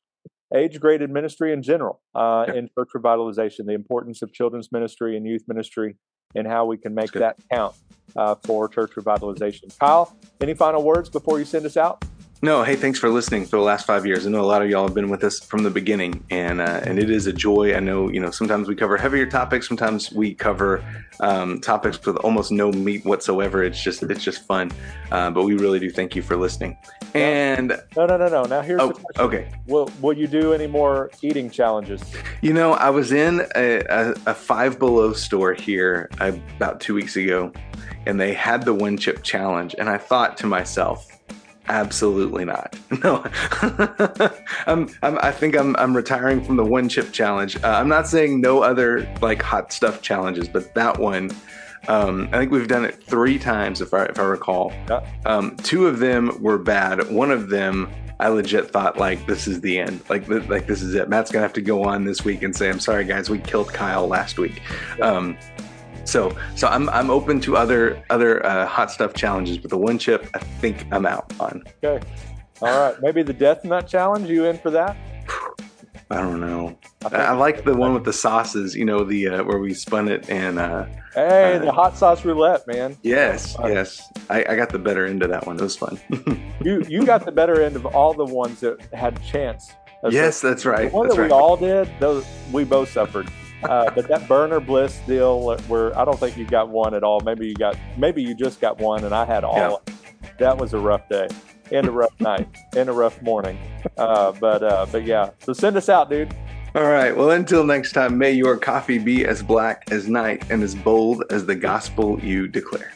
age 0.55 0.81
graded 0.81 1.11
ministry 1.11 1.53
in 1.53 1.63
general 1.63 2.01
uh, 2.15 2.47
in 2.55 2.69
church 2.79 2.89
revitalization, 2.97 3.67
the 3.67 3.75
importance 3.75 4.23
of 4.23 4.33
children's 4.33 4.73
ministry 4.73 5.17
and 5.17 5.27
youth 5.27 5.43
ministry 5.47 5.97
and 6.35 6.47
how 6.47 6.65
we 6.65 6.77
can 6.77 6.95
make 6.95 7.13
that 7.13 7.37
count 7.53 7.75
uh, 8.17 8.35
for 8.45 8.69
church 8.69 8.93
revitalization. 8.93 9.77
Kyle, 9.79 10.17
any 10.41 10.55
final 10.55 10.83
words 10.83 11.09
before 11.09 11.39
you 11.39 11.45
send 11.45 11.67
us 11.67 11.77
out? 11.77 12.05
No, 12.41 12.63
hey, 12.63 12.77
thanks 12.77 13.01
for 13.01 13.09
listening 13.09 13.47
for 13.47 13.57
the 13.57 13.63
last 13.63 13.85
five 13.85 14.07
years. 14.07 14.25
I 14.25 14.31
know 14.31 14.41
a 14.41 14.47
lot 14.47 14.63
of 14.63 14.71
y'all 14.71 14.87
have 14.87 14.95
been 14.95 15.09
with 15.09 15.25
us 15.25 15.41
from 15.41 15.65
the 15.65 15.71
beginning, 15.71 16.23
and 16.31 16.61
uh, 16.61 16.81
and 16.85 16.97
it 16.97 17.11
is 17.11 17.27
a 17.27 17.33
joy. 17.33 17.75
I 17.75 17.81
know 17.81 18.09
you 18.09 18.21
know 18.21 18.31
sometimes 18.31 18.69
we 18.69 18.77
cover 18.77 18.97
heavier 18.97 19.27
topics, 19.27 19.67
sometimes 19.67 20.13
we 20.13 20.35
cover 20.35 20.85
um, 21.19 21.61
topics 21.61 22.05
with 22.07 22.17
almost 22.19 22.53
no 22.53 22.71
meat 22.71 23.05
whatsoever. 23.05 23.65
It's 23.65 23.83
just 23.83 24.05
it's 24.05 24.23
just 24.23 24.47
fun, 24.47 24.71
uh, 25.11 25.33
but 25.33 25.43
we 25.43 25.55
really 25.55 25.81
do 25.81 25.91
thank 25.91 26.15
you 26.15 26.23
for 26.23 26.37
listening. 26.37 26.77
And 27.13 27.71
no, 27.97 28.07
no, 28.07 28.17
no, 28.17 28.29
no. 28.29 28.45
Now 28.45 28.61
here's 28.61 28.81
oh, 28.81 28.89
the 28.89 28.95
question. 28.95 29.21
okay. 29.21 29.51
Will 29.67 29.91
Will 30.01 30.17
you 30.17 30.29
do 30.29 30.53
any 30.53 30.69
more 30.69 31.11
eating 31.23 31.51
challenges? 31.51 32.05
You 32.41 32.53
know, 32.53 32.75
I 32.75 32.91
was 32.91 33.11
in 33.11 33.49
a, 33.57 33.81
a, 33.91 34.15
a 34.27 34.35
Five 34.35 34.79
Below 34.79 35.13
store 35.13 35.55
here 35.55 36.09
about 36.21 36.81
two 36.81 36.95
weeks 36.95 37.17
ago, 37.17 37.53
and 38.07 38.21
they 38.21 38.33
had 38.33 38.65
the 38.65 38.75
one 38.75 38.97
chip 38.97 39.25
challenge, 39.25 39.75
and 39.77 39.89
I 39.89 39.99
thought 39.99 40.37
to 40.37 40.47
myself 40.47 41.18
Absolutely 41.69 42.45
not. 42.45 42.77
No, 43.05 43.23
I'm, 44.67 44.89
I'm, 45.03 45.19
i 45.23 45.31
think 45.31 45.57
I'm, 45.57 45.77
I'm 45.77 45.95
retiring 45.95 46.43
from 46.43 46.57
the 46.57 46.65
one 46.65 46.89
chip 46.89 47.13
challenge. 47.13 47.57
Uh, 47.63 47.69
I'm 47.69 47.89
not 47.89 48.09
saying 48.09 48.41
no 48.41 48.63
other 48.63 49.09
like 49.23 49.41
hot 49.41 49.73
stuff 49.73 50.03
challenges, 50.03 50.49
but 50.49 50.75
that 50.75 50.99
one, 50.99 51.31
um, 51.87 52.29
I 52.33 52.39
think 52.39 52.51
we've 52.51 52.67
done 52.67 52.85
it 52.85 53.01
three 53.05 53.39
times 53.39 53.81
if 53.81 53.95
I 53.95 54.07
if 54.07 54.19
I 54.19 54.25
recall. 54.25 54.73
Yeah. 54.89 55.07
Um, 55.27 55.57
two 55.59 55.87
of 55.87 56.01
them 56.01 56.43
were 56.43 56.59
bad. 56.59 57.09
One 57.11 57.31
of 57.31 57.51
them, 57.51 57.89
I 58.19 58.29
legit 58.29 58.71
thought 58.71 58.99
like 58.99 59.27
this 59.27 59.47
is 59.47 59.61
the 59.61 59.79
end. 59.79 60.01
Like 60.09 60.27
like 60.29 60.67
this 60.67 60.83
is 60.83 60.95
it. 60.95 61.09
Matt's 61.09 61.31
gonna 61.31 61.45
have 61.45 61.53
to 61.53 61.63
go 61.63 61.85
on 61.85 62.05
this 62.05 62.25
week 62.25 62.43
and 62.43 62.57
say, 62.57 62.69
"I'm 62.69 62.81
sorry, 62.81 63.05
guys, 63.05 63.31
we 63.31 63.39
killed 63.39 63.73
Kyle 63.73 64.09
last 64.09 64.39
week." 64.39 64.61
Um, 65.01 65.37
so 66.09 66.37
so 66.57 66.67
I'm 66.69 66.89
I'm 66.91 67.11
open 67.11 67.41
to 67.43 67.57
other 67.57 68.03
other 68.11 68.45
uh, 68.45 68.67
hot 68.67 68.91
stuff 68.91 69.15
challenges, 69.15 69.59
but 69.59 69.71
the 69.71 69.79
one 69.79 69.99
chip 69.99 70.29
I 70.35 70.39
think 70.39 70.87
I'm 70.91 71.07
out 71.07 71.33
on. 71.39 71.63
Okay, 71.85 72.05
all 72.63 72.69
right. 72.81 72.95
Maybe 73.01 73.23
the 73.23 73.33
death 73.33 73.65
nut 73.65 73.87
challenge. 73.87 74.29
You 74.29 74.47
in 74.47 74.59
for 74.59 74.71
that? 74.71 74.97
I 76.11 76.23
don't 76.23 76.41
know. 76.41 76.79
I 77.05 77.17
I, 77.17 77.33
like 77.33 77.65
the 77.65 77.75
one 77.77 77.93
with 77.93 78.05
the 78.05 78.15
sauces. 78.15 78.75
You 78.75 78.87
know, 78.87 79.05
the 79.05 79.29
uh, 79.29 79.45
where 79.45 79.59
we 79.59 79.75
spun 79.75 80.09
it 80.09 80.31
and 80.31 80.59
uh, 80.59 80.87
Hey, 81.15 81.57
uh, 81.57 81.59
the 81.59 81.73
hot 81.73 81.97
sauce 81.99 82.25
roulette, 82.25 82.67
man. 82.67 82.97
yes, 83.03 83.57
yes. 83.65 84.11
I, 84.31 84.45
I 84.49 84.57
got 84.57 84.71
the 84.71 84.79
better 84.79 85.05
end 85.05 85.23
of 85.23 85.29
that 85.31 85.47
one. 85.47 85.57
It 85.57 85.63
was 85.63 85.77
fun. 85.77 85.99
You 86.61 86.83
you 86.89 87.07
got 87.07 87.25
the 87.25 87.31
better 87.31 87.63
end 87.63 87.77
of 87.77 87.87
all 87.87 88.13
the 88.15 88.25
ones 88.25 88.61
that 88.61 88.81
had 88.93 89.23
chance. 89.23 89.71
of 90.03 90.13
yes, 90.13 90.41
that's 90.41 90.67
right. 90.67 90.91
The 90.91 90.97
one 90.97 91.07
That's 91.07 91.17
that 91.17 91.23
right. 91.23 91.31
we 91.31 91.37
all 91.37 91.57
did, 91.57 91.89
those 92.01 92.27
we 92.53 92.65
both 92.65 92.91
suffered. 92.91 93.31
Uh, 93.63 93.91
but 93.95 94.07
that 94.09 94.29
burner 94.29 94.61
bliss 94.61 94.99
deal, 95.07 95.57
where 95.67 95.97
I 95.99 96.05
don't 96.05 96.19
think 96.19 96.37
you 96.37 96.45
got 96.45 96.69
one 96.69 96.95
at 96.95 97.03
all. 97.03 97.21
Maybe 97.21 97.47
you 97.49 97.55
got, 97.55 97.77
maybe 97.97 98.23
you 98.23 98.35
just 98.35 98.61
got 98.61 98.79
one, 98.79 99.05
and 99.05 99.15
I 99.15 99.25
had 99.25 99.45
all. 99.45 99.83
That 100.39 100.59
was 100.59 100.75
a 100.75 100.79
rough 100.79 101.09
day, 101.09 101.27
and 101.73 101.87
a 101.87 101.91
rough 101.91 102.19
night, 102.21 102.49
and 102.77 102.89
a 102.89 102.93
rough 102.93 103.21
morning. 103.21 103.59
Uh, 103.97 104.33
but 104.33 104.63
uh, 104.63 104.87
but 104.93 105.05
yeah, 105.05 105.31
so 105.41 105.53
send 105.53 105.77
us 105.77 105.89
out, 105.89 106.09
dude. 106.09 106.33
All 106.75 106.85
right. 106.85 107.17
Well, 107.17 107.31
until 107.31 107.65
next 107.65 107.93
time, 107.93 108.19
may 108.19 108.31
your 108.33 108.57
coffee 108.57 108.99
be 108.99 109.25
as 109.25 109.43
black 109.43 109.91
as 109.91 110.07
night 110.07 110.49
and 110.51 110.63
as 110.63 110.75
bold 110.75 111.25
as 111.31 111.47
the 111.47 111.57
gospel 111.57 112.21
you 112.21 112.47
declare. 112.47 112.93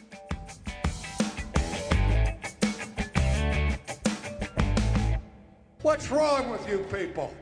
What's 5.80 6.10
wrong 6.10 6.50
with 6.50 6.68
you 6.68 6.78
people? 6.92 7.34